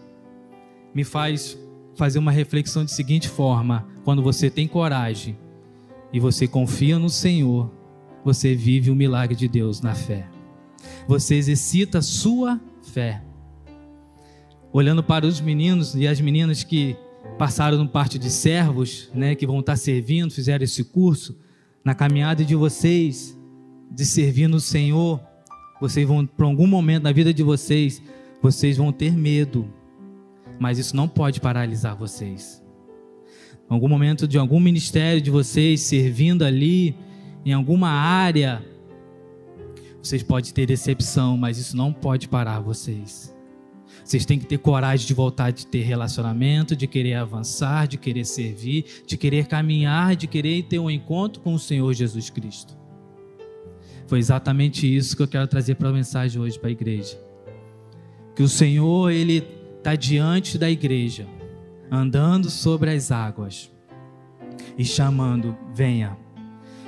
Me 0.93 1.04
faz 1.04 1.58
fazer 1.95 2.19
uma 2.19 2.32
reflexão 2.32 2.86
de 2.86 2.91
seguinte 2.91 3.27
forma: 3.27 3.88
quando 4.04 4.21
você 4.21 4.49
tem 4.49 4.67
coragem 4.67 5.38
e 6.13 6.19
você 6.19 6.47
confia 6.47 6.97
no 6.99 7.10
Senhor, 7.10 7.71
você 8.23 8.56
vive 8.56 8.91
o 8.91 8.95
milagre 8.95 9.36
de 9.36 9.47
Deus 9.47 9.82
na 9.82 9.95
fé. 9.95 10.27
Você 11.08 11.36
exercita 11.36 11.99
a 11.99 12.01
sua 12.01 12.60
fé. 12.82 13.21
Olhando 14.73 15.04
para 15.04 15.25
os 15.25 15.41
meninos 15.41 15.95
e 15.95 16.08
as 16.08 16.21
meninas 16.21 16.63
que 16.63 16.95
passaram 17.38 17.77
no 17.77 17.88
parte 17.88 18.17
de 18.17 18.30
servos, 18.30 19.10
né, 19.13 19.36
que 19.36 19.45
vão 19.45 19.60
estar 19.60 19.75
servindo, 19.75 20.32
fizeram 20.32 20.63
esse 20.63 20.84
curso, 20.84 21.38
na 21.84 21.93
caminhada 21.95 22.45
de 22.45 22.56
vocês, 22.56 23.38
de 23.89 24.06
servir 24.06 24.47
no 24.47 24.60
Senhor, 24.60 25.19
vocês 25.80 26.08
vão, 26.08 26.25
por 26.25 26.45
algum 26.45 26.67
momento 26.67 27.04
na 27.04 27.12
vida 27.12 27.34
de 27.34 27.43
vocês, 27.43 28.01
vocês 28.41 28.77
vão 28.77 28.91
ter 28.91 29.17
medo, 29.17 29.67
mas 30.62 30.78
isso 30.78 30.95
não 30.95 31.08
pode 31.08 31.41
paralisar 31.41 31.95
vocês. 31.95 32.63
Em 33.67 33.74
algum 33.74 33.88
momento 33.88 34.28
de 34.28 34.38
algum 34.38 34.60
ministério 34.60 35.19
de 35.19 35.32
vocês, 35.32 35.82
servindo 35.82 36.45
ali, 36.45 36.95
em 37.43 37.52
alguma 37.52 37.89
área, 37.89 38.63
vocês 40.04 40.21
podem 40.21 40.54
ter 40.54 40.67
decepção, 40.67 41.36
mas 41.36 41.58
isso 41.58 41.76
não 41.76 41.91
pode 41.91 42.28
parar 42.28 42.60
vocês. 42.60 43.36
Vocês 44.06 44.24
têm 44.24 44.38
que 44.38 44.45
ter 44.45 44.60
coragem 44.60 45.08
de 45.08 45.15
voltar 45.15 45.50
de 45.50 45.65
ter 45.65 45.82
relacionamento, 45.82 46.76
de 46.76 46.86
querer 46.86 47.15
avançar, 47.15 47.88
de 47.88 47.97
querer 47.97 48.24
servir, 48.24 48.86
de 49.08 49.17
querer 49.17 49.47
caminhar, 49.47 50.15
de 50.15 50.28
querer 50.28 50.62
ter 50.65 50.78
um 50.78 50.91
encontro 50.91 51.41
com 51.41 51.56
o 51.56 51.60
Senhor 51.60 51.91
Jesus 51.91 52.30
Cristo. 52.30 52.78
Foi 54.06 54.19
exatamente 54.19 54.86
isso 54.86 55.17
que 55.17 55.24
eu 55.24 55.28
quero 55.28 55.47
trazer 55.47 55.74
para 55.74 55.89
a 55.89 55.93
mensagem 55.93 56.39
hoje 56.39 56.60
para 56.60 56.69
a 56.69 56.71
igreja. 56.71 57.19
Que 58.36 58.43
o 58.43 58.47
Senhor, 58.47 59.10
Ele 59.10 59.60
está 59.81 59.95
diante 59.95 60.59
da 60.59 60.69
igreja, 60.69 61.27
andando 61.89 62.51
sobre 62.51 62.91
as 62.91 63.11
águas 63.11 63.71
e 64.77 64.85
chamando: 64.85 65.57
venha. 65.73 66.15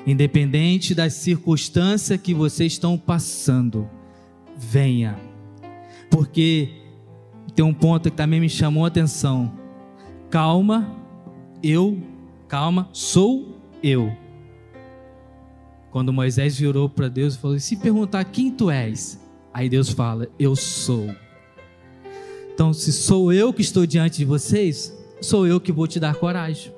Independente 0.06 0.94
das 0.94 1.14
circunstâncias 1.14 2.20
que 2.22 2.34
vocês 2.34 2.74
estão 2.74 2.98
passando, 2.98 3.90
venha. 4.56 5.18
Porque 6.10 6.70
tem 7.56 7.66
um 7.66 7.74
ponto 7.74 8.12
que 8.12 8.18
também 8.18 8.40
me 8.40 8.50
chamou 8.50 8.86
a 8.86 8.90
atenção. 8.90 9.52
Calma, 10.30 10.94
eu, 11.64 11.98
calma, 12.48 12.90
sou 12.92 13.60
eu. 13.82 14.16
Quando 15.90 16.14
Moisés 16.14 16.58
virou 16.60 16.88
para 16.90 17.08
Deus 17.08 17.34
e 17.34 17.38
falou: 17.40 17.60
Se 17.60 17.76
perguntar 17.78 18.24
quem 18.26 18.52
tu 18.52 18.70
és, 18.70 19.20
aí 19.52 19.68
Deus 19.68 19.90
fala: 19.90 20.28
Eu 20.38 20.56
sou. 20.56 21.23
Então, 22.54 22.72
se 22.72 22.94
sou 22.94 23.34
eu 23.34 23.52
que 23.52 23.62
estou 23.62 23.86
diante 23.86 24.18
de 24.18 24.26
vocês, 24.26 24.96
sou 25.20 25.48
eu 25.48 25.60
que 25.60 25.72
vou 25.72 25.88
te 25.88 26.00
dar 26.00 26.16
coragem. 26.16 26.72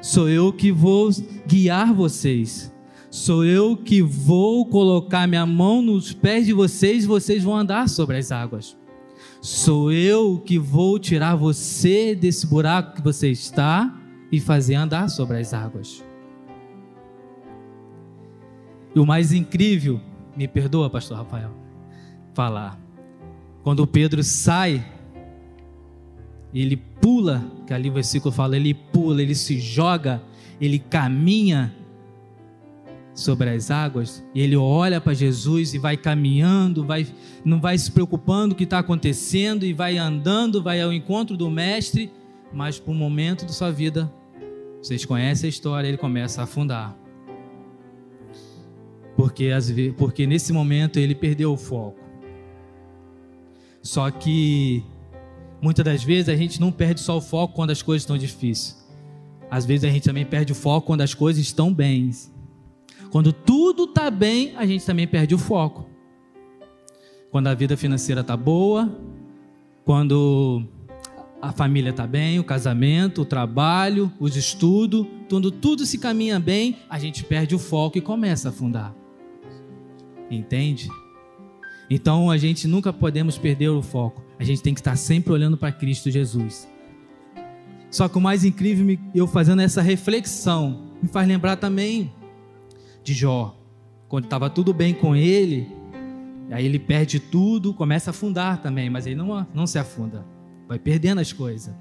Sou 0.00 0.28
eu 0.28 0.52
que 0.52 0.72
vou 0.72 1.10
guiar 1.46 1.92
vocês. 1.92 2.72
Sou 3.10 3.44
eu 3.44 3.76
que 3.76 4.00
vou 4.00 4.64
colocar 4.64 5.26
minha 5.26 5.44
mão 5.44 5.82
nos 5.82 6.14
pés 6.14 6.46
de 6.46 6.54
vocês 6.54 7.04
e 7.04 7.06
vocês 7.06 7.44
vão 7.44 7.54
andar 7.54 7.88
sobre 7.88 8.16
as 8.16 8.32
águas. 8.32 8.76
Sou 9.42 9.92
eu 9.92 10.38
que 10.38 10.58
vou 10.58 10.98
tirar 10.98 11.34
você 11.34 12.14
desse 12.14 12.46
buraco 12.46 12.96
que 12.96 13.02
você 13.02 13.28
está 13.30 13.94
e 14.30 14.40
fazer 14.40 14.76
andar 14.76 15.08
sobre 15.08 15.36
as 15.36 15.52
águas. 15.52 16.02
E 18.94 18.98
o 18.98 19.04
mais 19.04 19.32
incrível, 19.32 20.00
me 20.34 20.48
perdoa, 20.48 20.88
pastor 20.88 21.18
Rafael, 21.18 21.50
falar. 22.32 22.80
Quando 23.62 23.86
Pedro 23.86 24.22
sai, 24.22 24.84
ele 26.60 26.76
pula, 26.76 27.44
que 27.66 27.72
ali 27.72 27.88
o 27.88 27.92
versículo 27.92 28.32
fala, 28.32 28.56
ele 28.56 28.74
pula, 28.74 29.22
ele 29.22 29.34
se 29.34 29.58
joga, 29.58 30.22
ele 30.60 30.78
caminha 30.78 31.74
sobre 33.14 33.50
as 33.50 33.70
águas, 33.70 34.24
e 34.34 34.40
ele 34.40 34.56
olha 34.56 35.00
para 35.00 35.14
Jesus 35.14 35.74
e 35.74 35.78
vai 35.78 35.96
caminhando, 35.96 36.84
vai, 36.84 37.06
não 37.44 37.60
vai 37.60 37.76
se 37.76 37.90
preocupando 37.90 38.54
o 38.54 38.56
que 38.56 38.64
está 38.64 38.78
acontecendo, 38.78 39.64
e 39.64 39.72
vai 39.72 39.98
andando, 39.98 40.62
vai 40.62 40.80
ao 40.80 40.92
encontro 40.92 41.36
do 41.36 41.50
Mestre, 41.50 42.10
mas 42.52 42.78
por 42.78 42.92
um 42.92 42.94
momento 42.94 43.44
da 43.44 43.52
sua 43.52 43.70
vida, 43.70 44.12
vocês 44.82 45.04
conhecem 45.04 45.46
a 45.46 45.50
história, 45.50 45.88
ele 45.88 45.96
começa 45.96 46.40
a 46.40 46.44
afundar. 46.44 46.96
Porque, 49.16 49.50
porque 49.96 50.26
nesse 50.26 50.52
momento 50.52 50.98
ele 50.98 51.14
perdeu 51.14 51.52
o 51.52 51.56
foco. 51.56 52.00
Só 53.82 54.10
que 54.10 54.84
muitas 55.62 55.84
das 55.84 56.02
vezes 56.02 56.28
a 56.28 56.36
gente 56.36 56.60
não 56.60 56.72
perde 56.72 57.00
só 57.00 57.16
o 57.16 57.20
foco 57.20 57.54
quando 57.54 57.70
as 57.70 57.80
coisas 57.80 58.02
estão 58.02 58.18
difíceis. 58.18 58.82
Às 59.48 59.64
vezes 59.64 59.84
a 59.84 59.92
gente 59.92 60.04
também 60.04 60.26
perde 60.26 60.52
o 60.52 60.54
foco 60.54 60.88
quando 60.88 61.02
as 61.02 61.14
coisas 61.14 61.40
estão 61.40 61.72
bem. 61.72 62.10
Quando 63.10 63.32
tudo 63.32 63.84
está 63.84 64.10
bem, 64.10 64.54
a 64.56 64.66
gente 64.66 64.84
também 64.84 65.06
perde 65.06 65.34
o 65.34 65.38
foco. 65.38 65.86
Quando 67.30 67.46
a 67.46 67.54
vida 67.54 67.76
financeira 67.76 68.22
está 68.22 68.36
boa, 68.36 68.90
quando 69.84 70.64
a 71.40 71.52
família 71.52 71.90
está 71.90 72.06
bem, 72.06 72.38
o 72.38 72.44
casamento, 72.44 73.22
o 73.22 73.24
trabalho, 73.24 74.10
os 74.18 74.36
estudos, 74.36 75.06
quando 75.28 75.50
tudo 75.50 75.84
se 75.84 75.98
caminha 75.98 76.40
bem, 76.40 76.78
a 76.88 76.98
gente 76.98 77.24
perde 77.24 77.54
o 77.54 77.58
foco 77.58 77.98
e 77.98 78.00
começa 78.00 78.48
a 78.48 78.50
afundar. 78.50 78.94
Entende? 80.30 80.88
Então 81.90 82.30
a 82.30 82.38
gente 82.38 82.66
nunca 82.66 82.92
podemos 82.92 83.36
perder 83.36 83.68
o 83.68 83.82
foco. 83.82 84.22
A 84.42 84.44
gente 84.44 84.60
tem 84.60 84.74
que 84.74 84.80
estar 84.80 84.96
sempre 84.96 85.32
olhando 85.32 85.56
para 85.56 85.70
Cristo 85.70 86.10
Jesus. 86.10 86.68
Só 87.92 88.08
que 88.08 88.18
o 88.18 88.20
mais 88.20 88.44
incrível, 88.44 88.98
eu 89.14 89.28
fazendo 89.28 89.62
essa 89.62 89.80
reflexão, 89.80 90.90
me 91.00 91.08
faz 91.08 91.28
lembrar 91.28 91.54
também 91.54 92.12
de 93.04 93.14
Jó. 93.14 93.56
Quando 94.08 94.24
estava 94.24 94.50
tudo 94.50 94.74
bem 94.74 94.94
com 94.94 95.14
ele, 95.14 95.68
Aí 96.50 96.66
ele 96.66 96.80
perde 96.80 97.20
tudo, 97.20 97.72
começa 97.72 98.10
a 98.10 98.12
afundar 98.12 98.60
também, 98.60 98.90
mas 98.90 99.06
ele 99.06 99.14
não, 99.14 99.46
não 99.54 99.64
se 99.64 99.78
afunda. 99.78 100.26
Vai 100.66 100.76
perdendo 100.76 101.20
as 101.20 101.32
coisas. 101.32 101.72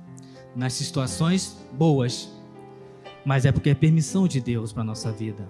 Nas 0.55 0.73
situações 0.73 1.57
boas. 1.73 2.29
Mas 3.25 3.43
é 3.43 3.51
porque 3.51 3.71
é 3.71 3.73
permissão 3.73 4.27
de 4.27 4.39
Deus 4.39 4.71
para 4.71 4.83
a 4.83 4.85
nossa 4.85 5.11
vida. 5.11 5.49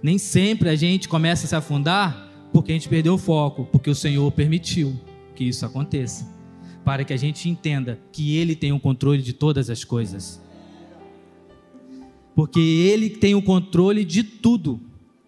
Nem 0.00 0.16
sempre 0.16 0.68
a 0.68 0.76
gente 0.76 1.08
começa 1.08 1.44
a 1.44 1.48
se 1.48 1.56
afundar 1.56 2.30
porque 2.52 2.70
a 2.70 2.74
gente 2.74 2.88
perdeu 2.88 3.14
o 3.14 3.18
foco, 3.18 3.66
porque 3.66 3.90
o 3.90 3.94
Senhor 3.96 4.30
permitiu 4.30 4.96
que 5.34 5.44
isso 5.44 5.64
aconteça. 5.64 6.28
Para 6.84 7.04
que 7.04 7.12
a 7.12 7.16
gente 7.16 7.48
entenda 7.48 8.00
que 8.12 8.36
Ele 8.36 8.56
tem 8.56 8.72
o 8.72 8.80
controle 8.80 9.22
de 9.22 9.32
todas 9.32 9.70
as 9.70 9.84
coisas. 9.84 10.40
Porque 12.34 12.60
Ele 12.60 13.10
tem 13.10 13.34
o 13.34 13.42
controle 13.42 14.04
de 14.04 14.22
tudo 14.22 14.80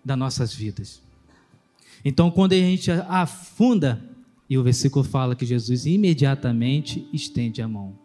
das 0.05 0.19
nossas 0.19 0.55
vidas. 0.55 1.03
Então, 2.05 2.31
quando 2.31 2.53
a 2.53 2.57
gente 2.57 2.91
afunda, 2.91 4.03
e 4.49 4.59
o 4.59 4.63
versículo 4.63 5.05
fala 5.05 5.35
que 5.35 5.47
Jesus 5.47 5.87
imediatamente 5.87 7.09
estende 7.13 7.63
a 7.63 7.69
mão 7.69 7.99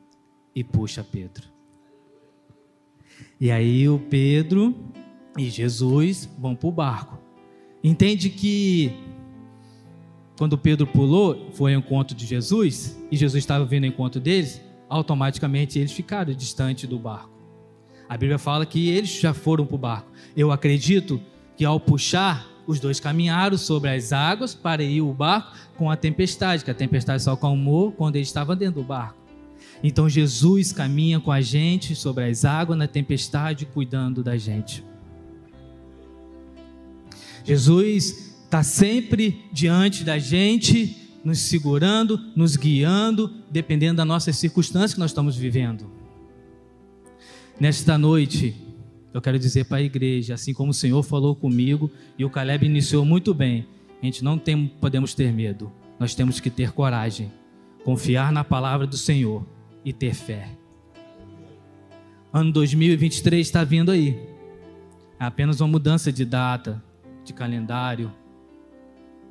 e 0.55 0.63
puxa 0.63 1.03
Pedro. 1.03 1.47
E 3.39 3.51
aí 3.51 3.87
o 3.89 3.99
Pedro 3.99 4.75
e 5.37 5.49
Jesus 5.49 6.29
vão 6.37 6.55
para 6.55 6.67
o 6.67 6.71
barco. 6.71 7.19
Entende 7.83 8.29
que 8.29 8.91
quando 10.39 10.57
Pedro 10.57 10.87
pulou, 10.87 11.49
foi 11.51 11.73
ao 11.73 11.81
encontro 11.81 12.15
de 12.15 12.25
Jesus, 12.25 12.97
e 13.11 13.17
Jesus 13.17 13.43
estava 13.43 13.65
vindo 13.65 13.83
ao 13.83 13.89
encontro 13.89 14.21
deles, 14.21 14.61
automaticamente 14.87 15.77
eles 15.77 15.91
ficaram 15.91 16.33
distante 16.33 16.87
do 16.87 16.97
barco. 16.97 17.29
A 18.07 18.15
Bíblia 18.15 18.37
fala 18.37 18.65
que 18.65 18.87
eles 18.87 19.19
já 19.19 19.33
foram 19.33 19.65
para 19.65 19.75
o 19.75 19.77
barco. 19.77 20.09
Eu 20.37 20.49
acredito 20.49 21.21
que 21.57 21.65
ao 21.65 21.77
puxar, 21.77 22.47
os 22.65 22.79
dois 22.79 23.01
caminharam 23.01 23.57
sobre 23.57 23.89
as 23.89 24.13
águas 24.13 24.55
para 24.55 24.81
ir 24.81 25.01
o 25.01 25.11
barco 25.11 25.57
com 25.75 25.91
a 25.91 25.97
tempestade, 25.97 26.63
que 26.63 26.71
a 26.71 26.73
tempestade 26.73 27.21
só 27.21 27.33
acalmou 27.33 27.91
quando 27.91 28.15
eles 28.15 28.29
estavam 28.29 28.55
dentro 28.55 28.81
do 28.81 28.87
barco. 28.87 29.19
Então 29.83 30.07
Jesus 30.07 30.71
caminha 30.71 31.19
com 31.19 31.33
a 31.33 31.41
gente 31.41 31.95
sobre 31.95 32.23
as 32.23 32.45
águas 32.45 32.79
na 32.79 32.87
tempestade, 32.87 33.65
cuidando 33.65 34.23
da 34.23 34.37
gente. 34.37 34.85
Jesus 37.43 38.28
está 38.49 38.63
sempre 38.63 39.45
diante 39.53 40.03
da 40.03 40.17
gente, 40.17 40.97
nos 41.23 41.37
segurando, 41.37 42.19
nos 42.35 42.55
guiando, 42.55 43.31
dependendo 43.51 43.97
das 43.97 44.07
nossas 44.07 44.37
circunstâncias 44.37 44.95
que 44.95 44.99
nós 44.99 45.11
estamos 45.11 45.37
vivendo. 45.37 45.85
Nesta 47.59 47.95
noite, 47.95 48.55
eu 49.13 49.21
quero 49.21 49.37
dizer 49.37 49.65
para 49.65 49.77
a 49.77 49.83
igreja, 49.83 50.33
assim 50.33 50.51
como 50.51 50.71
o 50.71 50.73
Senhor 50.73 51.03
falou 51.03 51.35
comigo 51.35 51.91
e 52.17 52.25
o 52.25 52.29
Caleb 52.29 52.65
iniciou 52.65 53.05
muito 53.05 53.35
bem, 53.35 53.67
a 54.01 54.05
gente 54.05 54.23
não 54.23 54.35
tem, 54.39 54.65
podemos 54.81 55.13
ter 55.13 55.31
medo, 55.31 55.71
nós 55.99 56.15
temos 56.15 56.39
que 56.39 56.49
ter 56.49 56.71
coragem, 56.71 57.31
confiar 57.85 58.31
na 58.31 58.43
palavra 58.43 58.87
do 58.87 58.97
Senhor 58.97 59.45
e 59.85 59.93
ter 59.93 60.15
fé. 60.15 60.49
Ano 62.33 62.51
2023 62.51 63.45
está 63.45 63.63
vindo 63.63 63.91
aí. 63.91 64.19
É 65.19 65.25
apenas 65.25 65.61
uma 65.61 65.67
mudança 65.67 66.11
de 66.11 66.25
data, 66.25 66.83
de 67.23 67.31
calendário. 67.31 68.11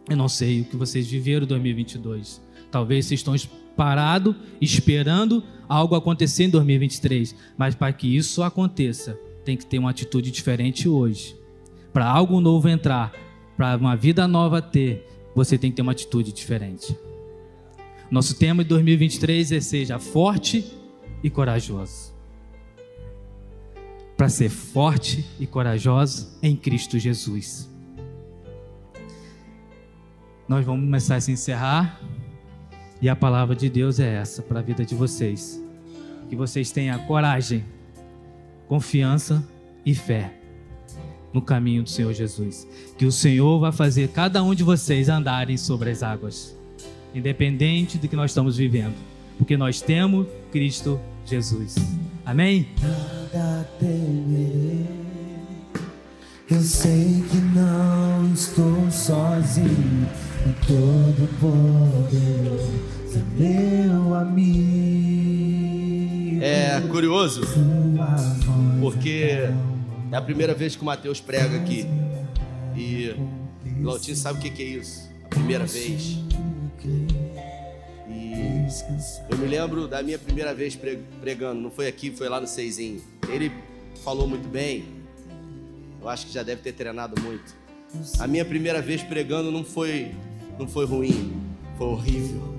Eu 0.09 0.17
não 0.17 0.29
sei 0.29 0.63
o 0.63 0.65
que 0.65 0.77
vocês 0.77 1.07
viveram 1.07 1.45
em 1.45 1.49
2022. 1.49 2.41
Talvez 2.71 3.07
vocês 3.07 3.21
estão 3.21 3.35
parados, 3.77 4.35
esperando 4.61 5.43
algo 5.69 5.95
acontecer 5.95 6.45
em 6.45 6.51
2023. 6.51 7.35
Mas 7.57 7.75
para 7.75 7.93
que 7.93 8.17
isso 8.17 8.43
aconteça, 8.43 9.19
tem 9.45 9.57
que 9.57 9.67
ter 9.67 9.79
uma 9.79 9.91
atitude 9.91 10.31
diferente 10.31 10.89
hoje. 10.89 11.37
Para 11.93 12.07
algo 12.07 12.41
novo 12.41 12.69
entrar, 12.69 13.13
para 13.57 13.77
uma 13.77 13.97
vida 13.97 14.27
nova 14.27 14.63
ter, 14.63 15.07
você 15.35 15.59
tem 15.59 15.71
que 15.71 15.77
ter 15.77 15.83
uma 15.83 15.93
atitude 15.93 16.33
diferente. 16.33 16.97
Nosso 18.11 18.35
tema 18.35 18.63
de 18.63 18.69
2023 18.71 19.53
é 19.53 19.61
seja 19.61 19.99
forte 19.99 20.65
e 21.23 21.29
corajoso. 21.29 22.15
Para 24.17 24.29
ser 24.29 24.49
forte 24.49 25.25
e 25.39 25.47
corajoso 25.47 26.39
em 26.43 26.57
Cristo 26.57 26.99
Jesus. 26.99 27.69
Nós 30.49 30.65
vamos 30.65 30.87
começar 30.87 31.17
a 31.17 31.21
se 31.21 31.31
encerrar 31.31 32.01
e 33.03 33.09
a 33.09 33.15
palavra 33.15 33.55
de 33.55 33.69
Deus 33.69 34.01
é 34.01 34.15
essa 34.15 34.41
para 34.41 34.61
a 34.61 34.63
vida 34.63 34.83
de 34.83 34.95
vocês. 34.95 35.63
Que 36.31 36.35
vocês 36.35 36.71
tenham 36.71 36.99
coragem 37.01 37.65
confiança 38.67 39.47
e 39.85 39.95
fé 39.95 40.33
no 41.35 41.43
caminho 41.43 41.83
do 41.83 41.91
Senhor 41.91 42.15
Jesus. 42.15 42.67
Que 42.97 43.05
o 43.05 43.13
Senhor 43.13 43.61
vai 43.61 43.73
fazer 43.73 44.09
cada 44.09 44.43
um 44.43 44.55
de 44.55 44.63
vocês 44.63 45.11
andarem 45.11 45.59
sobre 45.59 45.91
as 45.91 46.03
águas, 46.03 46.57
independente 47.15 47.99
do 47.99 48.09
que 48.09 48.17
nós 48.17 48.31
estamos 48.31 48.57
vivendo, 48.57 48.95
porque 49.37 49.57
nós 49.57 49.83
temos 49.83 50.27
Cristo 50.51 50.99
Jesus. 51.27 51.77
Amém? 52.25 52.69
Nada 52.81 53.69
temerei. 53.79 54.87
Eu 56.51 56.63
sei 56.63 57.23
que 57.31 57.37
não 57.37 58.33
estou 58.33 58.91
sozinho, 58.91 60.09
todo 60.67 61.29
poder 61.41 62.79
é 63.15 63.19
meu 63.39 64.15
amigo. 64.15 64.59
É 66.43 66.81
curioso, 66.91 67.43
porque 68.81 69.51
é 70.13 70.17
a 70.17 70.23
primeira 70.23 70.55
vez 70.55 70.77
que 70.77 70.83
o 70.83 70.85
Mateus 70.85 71.21
prega 71.21 71.57
aqui. 71.57 71.85
E 72.77 73.11
o 73.81 73.85
Lautinho 73.85 74.17
sabe 74.17 74.39
o 74.39 74.43
que 74.43 74.63
é 74.63 74.67
isso? 74.67 75.09
A 75.25 75.29
primeira 75.29 75.67
vez. 75.67 76.19
E 78.09 78.67
eu 79.29 79.39
me 79.39 79.47
lembro 79.47 79.89
da 79.89 80.03
minha 80.03 80.19
primeira 80.19 80.55
vez 80.55 80.79
pregando, 81.21 81.61
não 81.61 81.71
foi 81.71 81.89
aqui, 81.89 82.11
foi 82.11 82.29
lá 82.29 82.41
no 82.41 82.47
Seizinho. 82.47 83.03
Ele 83.29 83.51
falou 84.05 84.29
muito 84.29 84.49
bem. 84.49 84.85
Eu 86.01 86.09
acho 86.09 86.27
que 86.27 86.33
já 86.33 86.45
deve 86.45 86.63
ter 86.63 86.73
treinado 86.73 87.21
muito. 87.21 87.58
A 88.19 88.27
minha 88.27 88.45
primeira 88.45 88.83
vez 88.83 89.03
pregando 89.03 89.51
não 89.51 89.65
foi, 89.65 90.15
não 90.59 90.69
foi 90.69 90.85
ruim, 90.85 91.41
foi 91.77 91.87
horrível. 91.87 92.55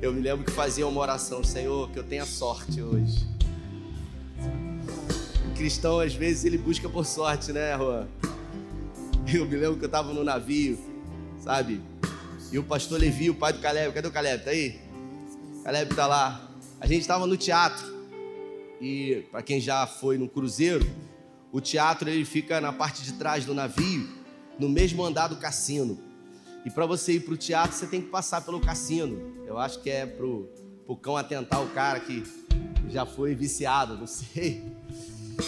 Eu 0.00 0.12
me 0.12 0.20
lembro 0.20 0.44
que 0.44 0.52
fazia 0.52 0.86
uma 0.86 1.00
oração, 1.00 1.42
Senhor, 1.44 1.90
que 1.90 1.98
eu 1.98 2.04
tenha 2.04 2.24
sorte 2.24 2.80
hoje. 2.80 3.26
O 5.50 5.54
cristão, 5.56 6.00
às 6.00 6.14
vezes, 6.14 6.44
ele 6.44 6.58
busca 6.58 6.88
por 6.88 7.04
sorte, 7.04 7.52
né, 7.52 7.76
Juan? 7.76 8.06
Eu 9.32 9.44
me 9.46 9.56
lembro 9.56 9.76
que 9.76 9.84
eu 9.84 9.86
estava 9.86 10.12
no 10.12 10.22
navio, 10.22 10.78
sabe? 11.40 11.80
E 12.52 12.58
o 12.58 12.62
pastor 12.62 13.00
Levi, 13.00 13.28
o 13.28 13.34
pai 13.34 13.52
do 13.52 13.58
Caleb, 13.58 13.92
cadê 13.92 14.06
o 14.06 14.12
Caleb? 14.12 14.44
Tá 14.44 14.50
aí? 14.50 14.78
Caleb 15.64 15.94
tá 15.94 16.06
lá. 16.06 16.48
A 16.80 16.86
gente 16.86 17.00
estava 17.00 17.26
no 17.26 17.36
teatro. 17.36 17.84
E 18.80 19.24
para 19.30 19.42
quem 19.42 19.60
já 19.60 19.86
foi 19.86 20.16
no 20.16 20.28
cruzeiro, 20.28 20.86
o 21.56 21.60
teatro 21.62 22.10
ele 22.10 22.26
fica 22.26 22.60
na 22.60 22.70
parte 22.70 23.02
de 23.02 23.14
trás 23.14 23.46
do 23.46 23.54
navio, 23.54 24.06
no 24.58 24.68
mesmo 24.68 25.02
andar 25.02 25.28
do 25.28 25.36
cassino. 25.36 25.98
E 26.66 26.70
para 26.70 26.84
você 26.84 27.12
ir 27.12 27.20
para 27.20 27.32
o 27.32 27.36
teatro, 27.36 27.74
você 27.74 27.86
tem 27.86 28.02
que 28.02 28.08
passar 28.08 28.42
pelo 28.42 28.60
cassino. 28.60 29.18
Eu 29.46 29.56
acho 29.56 29.80
que 29.80 29.88
é 29.88 30.04
pro, 30.04 30.50
pro 30.84 30.94
cão 30.96 31.16
atentar 31.16 31.62
o 31.62 31.70
cara 31.70 31.98
que 31.98 32.22
já 32.90 33.06
foi 33.06 33.34
viciado, 33.34 33.96
não 33.96 34.06
sei. 34.06 34.62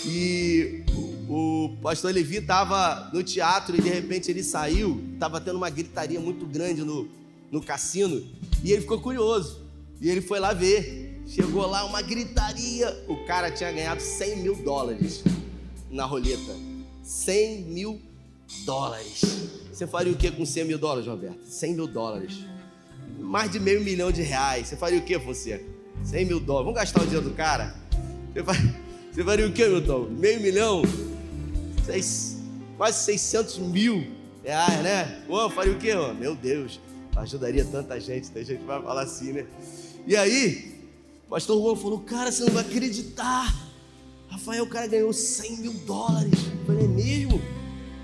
E 0.07 0.83
o, 1.29 1.77
pastor 1.83 2.15
Levi 2.15 2.39
estava 2.39 3.11
no 3.13 3.23
teatro 3.23 3.77
e 3.77 3.83
de 3.83 3.91
repente 3.91 4.31
ele 4.31 4.43
saiu, 4.43 5.05
estava 5.13 5.39
tendo 5.43 5.57
uma 5.57 5.69
gritaria 5.69 6.19
muito 6.19 6.47
grande 6.47 6.83
no, 6.83 7.07
no 7.51 7.63
cassino. 7.63 8.27
E 8.65 8.73
ele 8.73 8.81
ficou 8.81 8.99
curioso. 8.99 9.61
E 10.01 10.09
ele 10.09 10.23
foi 10.23 10.41
lá 10.41 10.55
ver. 10.55 11.21
Chegou 11.27 11.67
lá, 11.67 11.85
uma 11.85 12.01
gritaria. 12.01 13.05
O 13.07 13.27
cara 13.27 13.51
tinha 13.51 13.71
ganhado 13.71 14.01
100 14.01 14.37
mil 14.39 14.57
dólares 14.57 15.23
na 15.91 16.05
roleta. 16.05 16.55
100 17.03 17.63
mil 17.63 18.01
dólares. 18.65 19.23
Você 19.73 19.87
faria 19.87 20.13
o 20.13 20.17
que 20.17 20.31
com 20.31 20.45
100 20.45 20.65
mil 20.65 20.79
dólares, 20.79 21.07
Roberto? 21.07 21.45
100 21.45 21.75
mil 21.75 21.87
dólares. 21.87 22.39
Mais 23.19 23.51
de 23.51 23.59
meio 23.59 23.83
milhão 23.83 24.11
de 24.13 24.23
reais. 24.23 24.69
Você 24.69 24.77
faria 24.77 24.99
o 24.99 25.03
que, 25.03 25.19
Fonseca? 25.19 25.65
100 26.05 26.25
mil 26.25 26.41
dólares. 26.41 26.67
Vamos 26.67 26.81
gastar 26.81 27.03
o 27.03 27.05
dinheiro 27.05 27.29
do 27.29 27.35
cara? 27.35 27.75
Você 28.33 28.45
faria, 28.45 28.75
você 29.13 29.25
faria 29.25 29.47
o 29.47 29.53
que, 29.53 29.67
Milton? 29.67 30.09
Meio 30.11 30.41
milhão? 30.41 30.83
Seis, 31.85 32.37
quase 32.77 33.05
600 33.05 33.59
mil 33.59 34.07
reais, 34.45 34.83
né? 34.83 35.23
Ô, 35.29 35.49
faria 35.51 35.73
o 35.73 35.79
que, 35.79 35.95
Meu 36.15 36.35
Deus, 36.35 36.81
ajudaria 37.17 37.65
tanta 37.65 37.99
gente. 38.01 38.31
Tem 38.31 38.45
gente 38.45 38.61
que 38.61 38.67
vai 38.67 38.81
falar 38.83 39.03
assim, 39.03 39.33
né? 39.33 39.47
E 40.07 40.17
aí, 40.17 40.75
o 41.27 41.31
pastor 41.31 41.61
Juan 41.61 41.77
falou: 41.77 42.01
Cara, 42.01 42.31
você 42.31 42.45
não 42.45 42.53
vai 42.53 42.65
acreditar. 42.65 43.68
Rafael, 44.39 44.63
o 44.63 44.69
cara 44.69 44.87
ganhou 44.87 45.13
100 45.13 45.57
mil 45.57 45.73
dólares. 45.73 46.33
Eu 46.61 46.67
falei: 46.67 46.85
É 46.85 46.89
mesmo? 46.89 47.43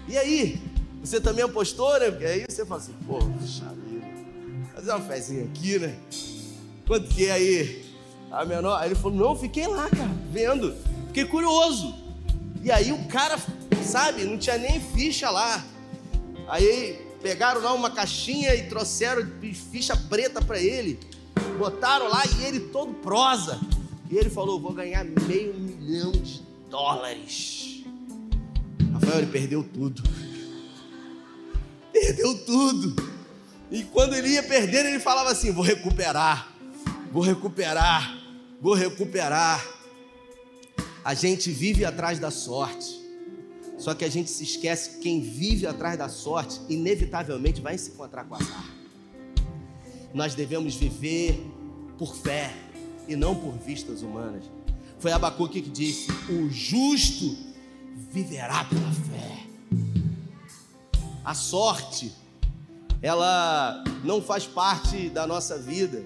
E 0.08 0.18
aí? 0.18 0.60
Você 1.00 1.20
também 1.20 1.44
apostou, 1.44 1.98
né? 2.00 2.10
Porque 2.10 2.24
aí 2.24 2.44
você 2.48 2.64
fala 2.64 2.80
assim, 2.80 2.94
pô, 3.06 3.20
vida, 3.20 4.06
fazer 4.74 4.90
uma 4.90 5.00
fezinha 5.00 5.44
aqui, 5.44 5.78
né? 5.78 5.94
Quanto 6.86 7.08
que 7.08 7.26
é 7.26 7.32
aí? 7.32 7.84
A 8.32 8.44
menor. 8.44 8.80
Aí 8.80 8.88
ele 8.88 8.94
falou, 8.94 9.16
não, 9.16 9.36
fiquei 9.36 9.66
lá, 9.66 9.88
cara, 9.90 10.10
vendo. 10.32 10.74
Fiquei 11.08 11.26
curioso. 11.26 11.94
E 12.62 12.70
aí 12.72 12.90
o 12.90 13.04
cara, 13.04 13.38
sabe, 13.84 14.24
não 14.24 14.38
tinha 14.38 14.56
nem 14.56 14.80
ficha 14.80 15.30
lá. 15.30 15.62
Aí 16.48 17.06
pegaram 17.22 17.60
lá 17.60 17.74
uma 17.74 17.90
caixinha 17.90 18.54
e 18.54 18.66
trouxeram 18.66 19.26
ficha 19.70 19.94
preta 19.94 20.42
para 20.42 20.58
ele. 20.58 20.98
Botaram 21.58 22.08
lá 22.08 22.22
e 22.26 22.44
ele 22.44 22.60
todo 22.60 22.94
prosa. 22.94 23.60
E 24.10 24.16
ele 24.16 24.30
falou: 24.30 24.58
Vou 24.60 24.72
ganhar 24.72 25.04
meio 25.04 25.54
milhão 25.84 26.12
de 26.12 26.42
dólares. 26.70 27.84
Rafael, 28.92 29.18
ele 29.18 29.26
perdeu 29.26 29.62
tudo. 29.62 30.02
Perdeu 31.92 32.44
tudo. 32.44 33.14
E 33.70 33.82
quando 33.84 34.14
ele 34.14 34.28
ia 34.28 34.42
perder, 34.42 34.86
ele 34.86 34.98
falava 34.98 35.30
assim: 35.30 35.52
Vou 35.52 35.64
recuperar, 35.64 36.52
vou 37.12 37.22
recuperar, 37.22 38.18
vou 38.60 38.74
recuperar. 38.74 39.64
A 41.04 41.12
gente 41.12 41.50
vive 41.50 41.84
atrás 41.84 42.18
da 42.18 42.30
sorte. 42.30 43.02
Só 43.76 43.92
que 43.92 44.04
a 44.04 44.08
gente 44.08 44.30
se 44.30 44.44
esquece 44.44 44.90
que 44.90 45.00
quem 45.00 45.20
vive 45.20 45.66
atrás 45.66 45.98
da 45.98 46.08
sorte, 46.08 46.60
inevitavelmente 46.70 47.60
vai 47.60 47.76
se 47.76 47.90
encontrar 47.90 48.24
com 48.24 48.36
azar. 48.36 48.70
Nós 50.14 50.34
devemos 50.34 50.76
viver 50.76 51.44
por 51.98 52.16
fé 52.16 52.54
e 53.06 53.16
não 53.16 53.34
por 53.34 53.52
vistas 53.58 54.00
humanas. 54.00 54.44
Foi 55.04 55.12
Abacuque 55.12 55.60
que 55.60 55.68
disse: 55.68 56.10
O 56.30 56.48
justo 56.48 57.36
viverá 58.10 58.64
pela 58.64 58.90
fé. 58.90 59.44
A 61.22 61.34
sorte, 61.34 62.10
ela 63.02 63.84
não 64.02 64.22
faz 64.22 64.46
parte 64.46 65.10
da 65.10 65.26
nossa 65.26 65.58
vida. 65.58 66.02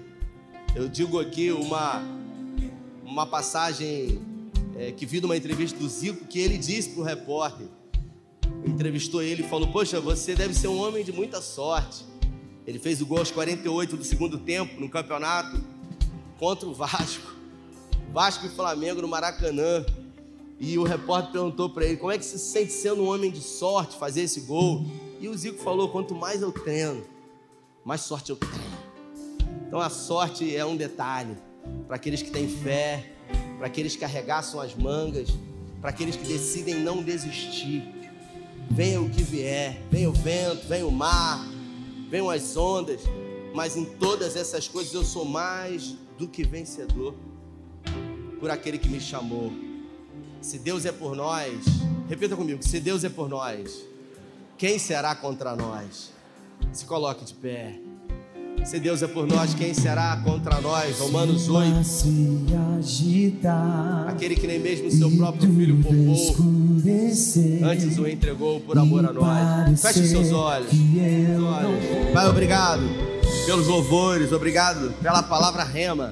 Eu 0.75 0.89
digo 0.89 1.17
aqui 1.17 1.49
uma, 1.49 2.03
uma 3.05 3.25
passagem 3.25 4.21
é, 4.75 4.91
que 4.91 5.05
vi 5.05 5.21
numa 5.21 5.37
entrevista 5.37 5.79
do 5.79 5.87
Zico, 5.87 6.25
que 6.25 6.37
ele 6.37 6.57
disse 6.57 6.89
para 6.89 6.99
o 6.99 7.05
repórter, 7.05 7.67
entrevistou 8.65 9.21
ele 9.21 9.43
e 9.43 9.47
falou: 9.47 9.71
Poxa, 9.71 10.01
você 10.01 10.35
deve 10.35 10.53
ser 10.53 10.67
um 10.67 10.77
homem 10.77 11.05
de 11.05 11.13
muita 11.13 11.41
sorte. 11.41 12.03
Ele 12.67 12.79
fez 12.79 12.99
o 12.99 13.05
gol 13.05 13.19
aos 13.19 13.31
48 13.31 13.95
do 13.95 14.03
segundo 14.03 14.37
tempo 14.39 14.77
no 14.77 14.89
campeonato 14.89 15.63
contra 16.37 16.67
o 16.67 16.73
Vasco. 16.73 17.38
Vasco 18.11 18.45
e 18.45 18.49
Flamengo 18.49 19.01
no 19.01 19.07
Maracanã. 19.07 19.85
E 20.59 20.77
o 20.77 20.83
repórter 20.83 21.31
perguntou 21.31 21.69
para 21.69 21.85
ele: 21.85 21.97
Como 21.97 22.11
é 22.11 22.17
que 22.17 22.25
se 22.25 22.37
sente 22.37 22.71
sendo 22.71 23.03
um 23.03 23.09
homem 23.09 23.31
de 23.31 23.41
sorte 23.41 23.97
fazer 23.97 24.21
esse 24.21 24.41
gol? 24.41 24.85
E 25.19 25.27
o 25.27 25.37
Zico 25.37 25.61
falou: 25.61 25.89
Quanto 25.89 26.13
mais 26.13 26.41
eu 26.41 26.51
treino, 26.51 27.03
mais 27.85 28.01
sorte 28.01 28.31
eu 28.31 28.35
tenho. 28.35 28.79
Então 29.67 29.79
a 29.79 29.89
sorte 29.89 30.55
é 30.55 30.65
um 30.65 30.75
detalhe 30.75 31.37
para 31.87 31.95
aqueles 31.95 32.21
que 32.21 32.31
têm 32.31 32.49
fé, 32.49 33.13
para 33.57 33.67
aqueles 33.67 33.95
que 33.95 34.03
arregaçam 34.03 34.59
as 34.59 34.75
mangas, 34.75 35.29
para 35.79 35.91
aqueles 35.91 36.15
que 36.15 36.27
decidem 36.27 36.75
não 36.75 37.03
desistir. 37.03 37.83
Venha 38.71 39.01
o 39.01 39.09
que 39.09 39.23
vier, 39.23 39.81
venha 39.89 40.09
o 40.09 40.13
vento, 40.13 40.67
venha 40.67 40.85
o 40.85 40.91
mar, 40.91 41.47
venham 42.09 42.29
as 42.29 42.57
ondas, 42.57 43.01
mas 43.53 43.77
em 43.77 43.85
todas 43.85 44.35
essas 44.35 44.67
coisas 44.67 44.93
eu 44.93 45.03
sou 45.03 45.25
mais 45.25 45.95
do 46.17 46.27
que 46.27 46.43
vencedor 46.43 47.13
por 48.39 48.49
aquele 48.49 48.77
que 48.77 48.89
me 48.89 48.99
chamou. 48.99 49.51
Se 50.41 50.57
Deus 50.57 50.85
é 50.85 50.91
por 50.91 51.15
nós, 51.15 51.53
repita 52.07 52.35
comigo: 52.35 52.63
se 52.63 52.79
Deus 52.79 53.03
é 53.03 53.09
por 53.09 53.27
nós, 53.27 53.83
quem 54.57 54.79
será 54.79 55.13
contra 55.15 55.55
nós? 55.55 56.11
Se 56.71 56.85
coloque 56.85 57.25
de 57.25 57.33
pé. 57.33 57.79
Se 58.65 58.77
Deus 58.77 59.01
é 59.01 59.07
por 59.07 59.25
nós, 59.25 59.53
quem 59.53 59.73
será 59.73 60.17
contra 60.17 60.59
nós? 60.59 60.99
Romanos 60.99 61.47
8. 61.47 61.77
Aquele 64.07 64.35
que 64.35 64.45
nem 64.45 64.59
mesmo 64.59 64.91
seu 64.91 65.09
próprio 65.11 65.53
filho 65.53 65.81
poupou, 65.81 66.35
antes 67.63 67.97
o 67.97 68.05
entregou 68.07 68.59
por 68.59 68.77
amor 68.77 69.05
a 69.05 69.13
nós. 69.13 69.81
Feche 69.81 70.01
os 70.01 70.09
seus 70.09 70.31
olhos. 70.31 70.71
Pai, 72.13 72.27
obrigado 72.27 72.83
pelos 73.45 73.67
louvores, 73.67 74.31
obrigado 74.33 74.93
pela 75.01 75.23
palavra 75.23 75.63
rema, 75.63 76.11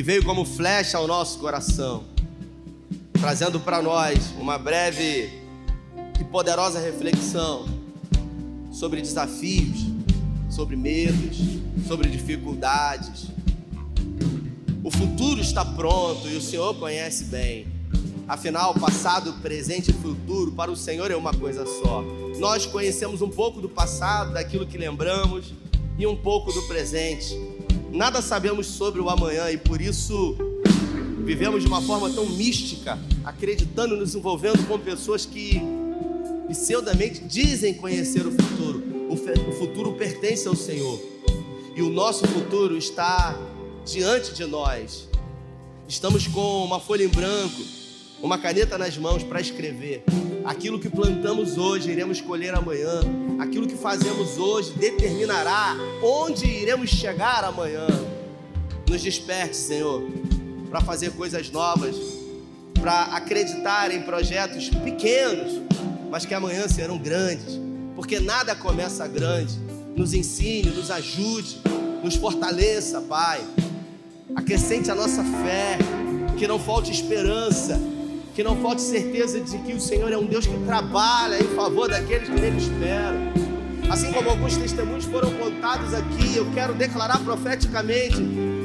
que 0.00 0.04
veio 0.04 0.24
como 0.24 0.46
flecha 0.46 0.96
ao 0.96 1.06
nosso 1.06 1.38
coração, 1.38 2.04
trazendo 3.12 3.60
para 3.60 3.82
nós 3.82 4.32
uma 4.40 4.56
breve 4.56 5.28
e 6.18 6.24
poderosa 6.24 6.80
reflexão 6.80 7.68
sobre 8.72 9.02
desafios 9.02 9.90
sobre 10.48 10.74
medos, 10.74 11.36
sobre 11.86 12.08
dificuldades. 12.08 13.26
O 14.82 14.90
futuro 14.90 15.38
está 15.38 15.66
pronto 15.66 16.26
e 16.28 16.34
o 16.34 16.40
Senhor 16.40 16.74
conhece 16.76 17.24
bem. 17.24 17.66
Afinal, 18.26 18.72
passado, 18.72 19.34
presente 19.42 19.90
e 19.90 19.92
futuro 19.92 20.52
para 20.52 20.70
o 20.70 20.76
Senhor 20.76 21.10
é 21.10 21.16
uma 21.16 21.34
coisa 21.34 21.66
só. 21.66 22.02
Nós 22.38 22.64
conhecemos 22.64 23.20
um 23.20 23.28
pouco 23.28 23.60
do 23.60 23.68
passado, 23.68 24.32
daquilo 24.32 24.66
que 24.66 24.78
lembramos, 24.78 25.52
e 25.98 26.06
um 26.06 26.16
pouco 26.16 26.50
do 26.50 26.62
presente. 26.62 27.49
Nada 27.92 28.22
sabemos 28.22 28.66
sobre 28.66 29.00
o 29.00 29.10
amanhã 29.10 29.50
e 29.50 29.58
por 29.58 29.80
isso 29.80 30.36
vivemos 31.24 31.62
de 31.62 31.68
uma 31.68 31.82
forma 31.82 32.10
tão 32.10 32.26
mística, 32.26 32.98
acreditando, 33.24 33.96
nos 33.96 34.14
envolvendo 34.14 34.66
com 34.66 34.78
pessoas 34.78 35.26
que 35.26 35.60
pseudamente 36.48 37.22
dizem 37.24 37.74
conhecer 37.74 38.26
o 38.26 38.32
futuro 38.32 38.90
o 39.10 39.52
futuro 39.52 39.92
pertence 39.94 40.46
ao 40.46 40.54
Senhor. 40.54 41.00
E 41.74 41.82
o 41.82 41.90
nosso 41.90 42.26
futuro 42.28 42.76
está 42.76 43.36
diante 43.84 44.32
de 44.32 44.44
nós. 44.44 45.08
Estamos 45.88 46.28
com 46.28 46.64
uma 46.64 46.78
folha 46.78 47.04
em 47.04 47.08
branco, 47.08 47.60
uma 48.22 48.38
caneta 48.38 48.76
nas 48.76 48.96
mãos 48.96 49.22
para 49.22 49.40
escrever. 49.40 50.04
Aquilo 50.44 50.78
que 50.78 50.88
plantamos 50.88 51.58
hoje 51.58 51.90
iremos 51.90 52.20
colher 52.20 52.54
amanhã. 52.54 53.00
Aquilo 53.38 53.66
que 53.66 53.76
fazemos 53.76 54.38
hoje 54.38 54.72
determinará 54.72 55.76
onde 56.02 56.46
iremos 56.46 56.90
chegar 56.90 57.44
amanhã. 57.44 57.86
Nos 58.88 59.02
desperte, 59.02 59.56
Senhor, 59.56 60.02
para 60.68 60.80
fazer 60.80 61.12
coisas 61.12 61.50
novas, 61.50 61.96
para 62.80 63.02
acreditar 63.14 63.90
em 63.90 64.02
projetos 64.02 64.68
pequenos, 64.68 65.60
mas 66.10 66.24
que 66.24 66.34
amanhã 66.34 66.66
serão 66.68 66.98
grandes 66.98 67.60
porque 68.00 68.18
nada 68.18 68.54
começa 68.54 69.06
grande. 69.06 69.58
Nos 69.94 70.14
ensine, 70.14 70.70
nos 70.70 70.90
ajude, 70.90 71.60
nos 72.02 72.14
fortaleça, 72.14 72.98
Pai. 73.02 73.42
Acrescente 74.34 74.90
a 74.90 74.94
nossa 74.94 75.22
fé, 75.22 75.76
que 76.38 76.46
não 76.46 76.58
falte 76.58 76.90
esperança, 76.90 77.78
que 78.40 78.44
não 78.44 78.56
falte 78.56 78.80
certeza 78.80 79.38
de 79.38 79.58
que 79.58 79.74
o 79.74 79.78
Senhor 79.78 80.10
é 80.10 80.16
um 80.16 80.24
Deus 80.24 80.46
que 80.46 80.56
trabalha 80.60 81.38
em 81.38 81.48
favor 81.54 81.90
daqueles 81.90 82.26
que 82.26 82.40
nele 82.40 82.56
esperam. 82.56 83.34
Assim 83.90 84.10
como 84.14 84.30
alguns 84.30 84.56
testemunhos 84.56 85.04
foram 85.04 85.30
contados 85.32 85.92
aqui, 85.92 86.36
eu 86.36 86.50
quero 86.52 86.72
declarar 86.72 87.20
profeticamente 87.20 88.16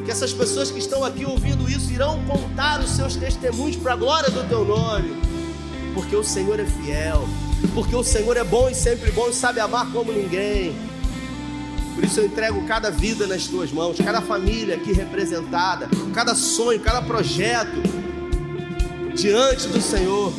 que 0.05 0.09
essas 0.09 0.31
pessoas 0.31 0.71
que 0.71 0.79
estão 0.79 1.03
aqui 1.03 1.25
ouvindo 1.25 1.69
isso 1.69 1.91
irão 1.91 2.23
contar 2.23 2.79
os 2.79 2.91
seus 2.91 3.17
testemunhos 3.17 3.75
para 3.75 3.91
a 3.91 3.95
glória 3.97 4.31
do 4.31 4.47
teu 4.47 4.63
nome, 4.63 5.13
porque 5.93 6.15
o 6.15 6.23
Senhor 6.23 6.57
é 6.57 6.65
fiel 6.65 7.27
porque 7.73 7.95
o 7.97 8.03
Senhor 8.03 8.37
é 8.37 8.43
bom 8.45 8.69
e 8.69 8.75
sempre 8.75 9.11
bom 9.11 9.27
e 9.27 9.33
sabe 9.33 9.59
amar 9.59 9.91
como 9.91 10.09
ninguém. 10.09 10.73
Por 11.95 12.03
isso 12.05 12.21
eu 12.21 12.27
entrego 12.27 12.65
cada 12.65 12.89
vida 12.89 13.27
nas 13.27 13.47
tuas 13.47 13.73
mãos, 13.73 13.97
cada 13.97 14.21
família 14.21 14.75
aqui 14.75 14.93
representada, 14.93 15.89
cada 16.13 16.33
sonho, 16.33 16.79
cada 16.79 17.01
projeto 17.01 18.05
diante 19.15 19.67
do 19.67 19.81
Senhor. 19.81 20.33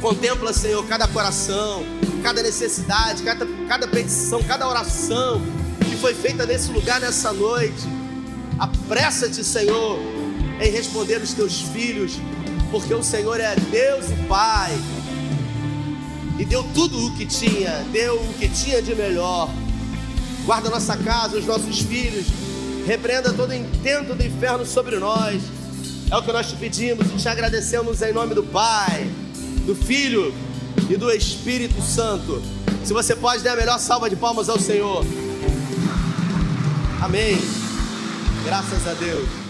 Contempla, 0.00 0.52
Senhor, 0.52 0.86
cada 0.86 1.08
coração, 1.08 1.82
cada 2.22 2.42
necessidade, 2.42 3.22
cada, 3.22 3.46
cada 3.68 3.88
petição, 3.88 4.42
cada 4.42 4.68
oração 4.68 5.40
que 5.80 5.96
foi 5.96 6.14
feita 6.14 6.44
nesse 6.44 6.70
lugar 6.70 7.00
nessa 7.00 7.32
noite. 7.32 7.88
Apressa-te, 8.58 9.42
Senhor, 9.42 9.98
em 10.60 10.70
responder 10.70 11.22
os 11.22 11.32
teus 11.32 11.60
filhos, 11.60 12.12
porque 12.70 12.92
o 12.92 13.02
Senhor 13.02 13.40
é 13.40 13.56
Deus 13.56 14.06
e 14.10 14.26
Pai 14.28 14.78
e 16.38 16.44
deu 16.44 16.64
tudo 16.74 17.06
o 17.06 17.14
que 17.14 17.24
tinha, 17.24 17.84
deu 17.92 18.16
o 18.16 18.34
que 18.34 18.48
tinha 18.48 18.82
de 18.82 18.94
melhor. 18.94 19.48
Guarda 20.44 20.68
nossa 20.68 20.96
casa, 20.96 21.38
os 21.38 21.46
nossos 21.46 21.80
filhos, 21.80 22.26
repreenda 22.86 23.32
todo 23.32 23.54
intento 23.54 24.14
do 24.14 24.26
inferno 24.26 24.66
sobre 24.66 24.98
nós. 24.98 25.40
É 26.10 26.16
o 26.16 26.22
que 26.22 26.32
nós 26.32 26.48
te 26.48 26.56
pedimos 26.56 27.06
e 27.08 27.16
te 27.16 27.28
agradecemos 27.28 28.02
em 28.02 28.12
nome 28.12 28.34
do 28.34 28.42
Pai, 28.42 29.10
do 29.66 29.74
Filho 29.74 30.34
e 30.88 30.96
do 30.96 31.10
Espírito 31.10 31.80
Santo. 31.82 32.42
Se 32.84 32.92
você 32.92 33.16
pode, 33.16 33.42
dê 33.42 33.48
a 33.48 33.56
melhor 33.56 33.78
salva 33.78 34.10
de 34.10 34.16
palmas 34.16 34.48
ao 34.48 34.58
Senhor. 34.58 35.04
Amém. 37.00 37.38
Graças 38.44 38.86
a 38.86 38.92
Deus. 38.94 39.43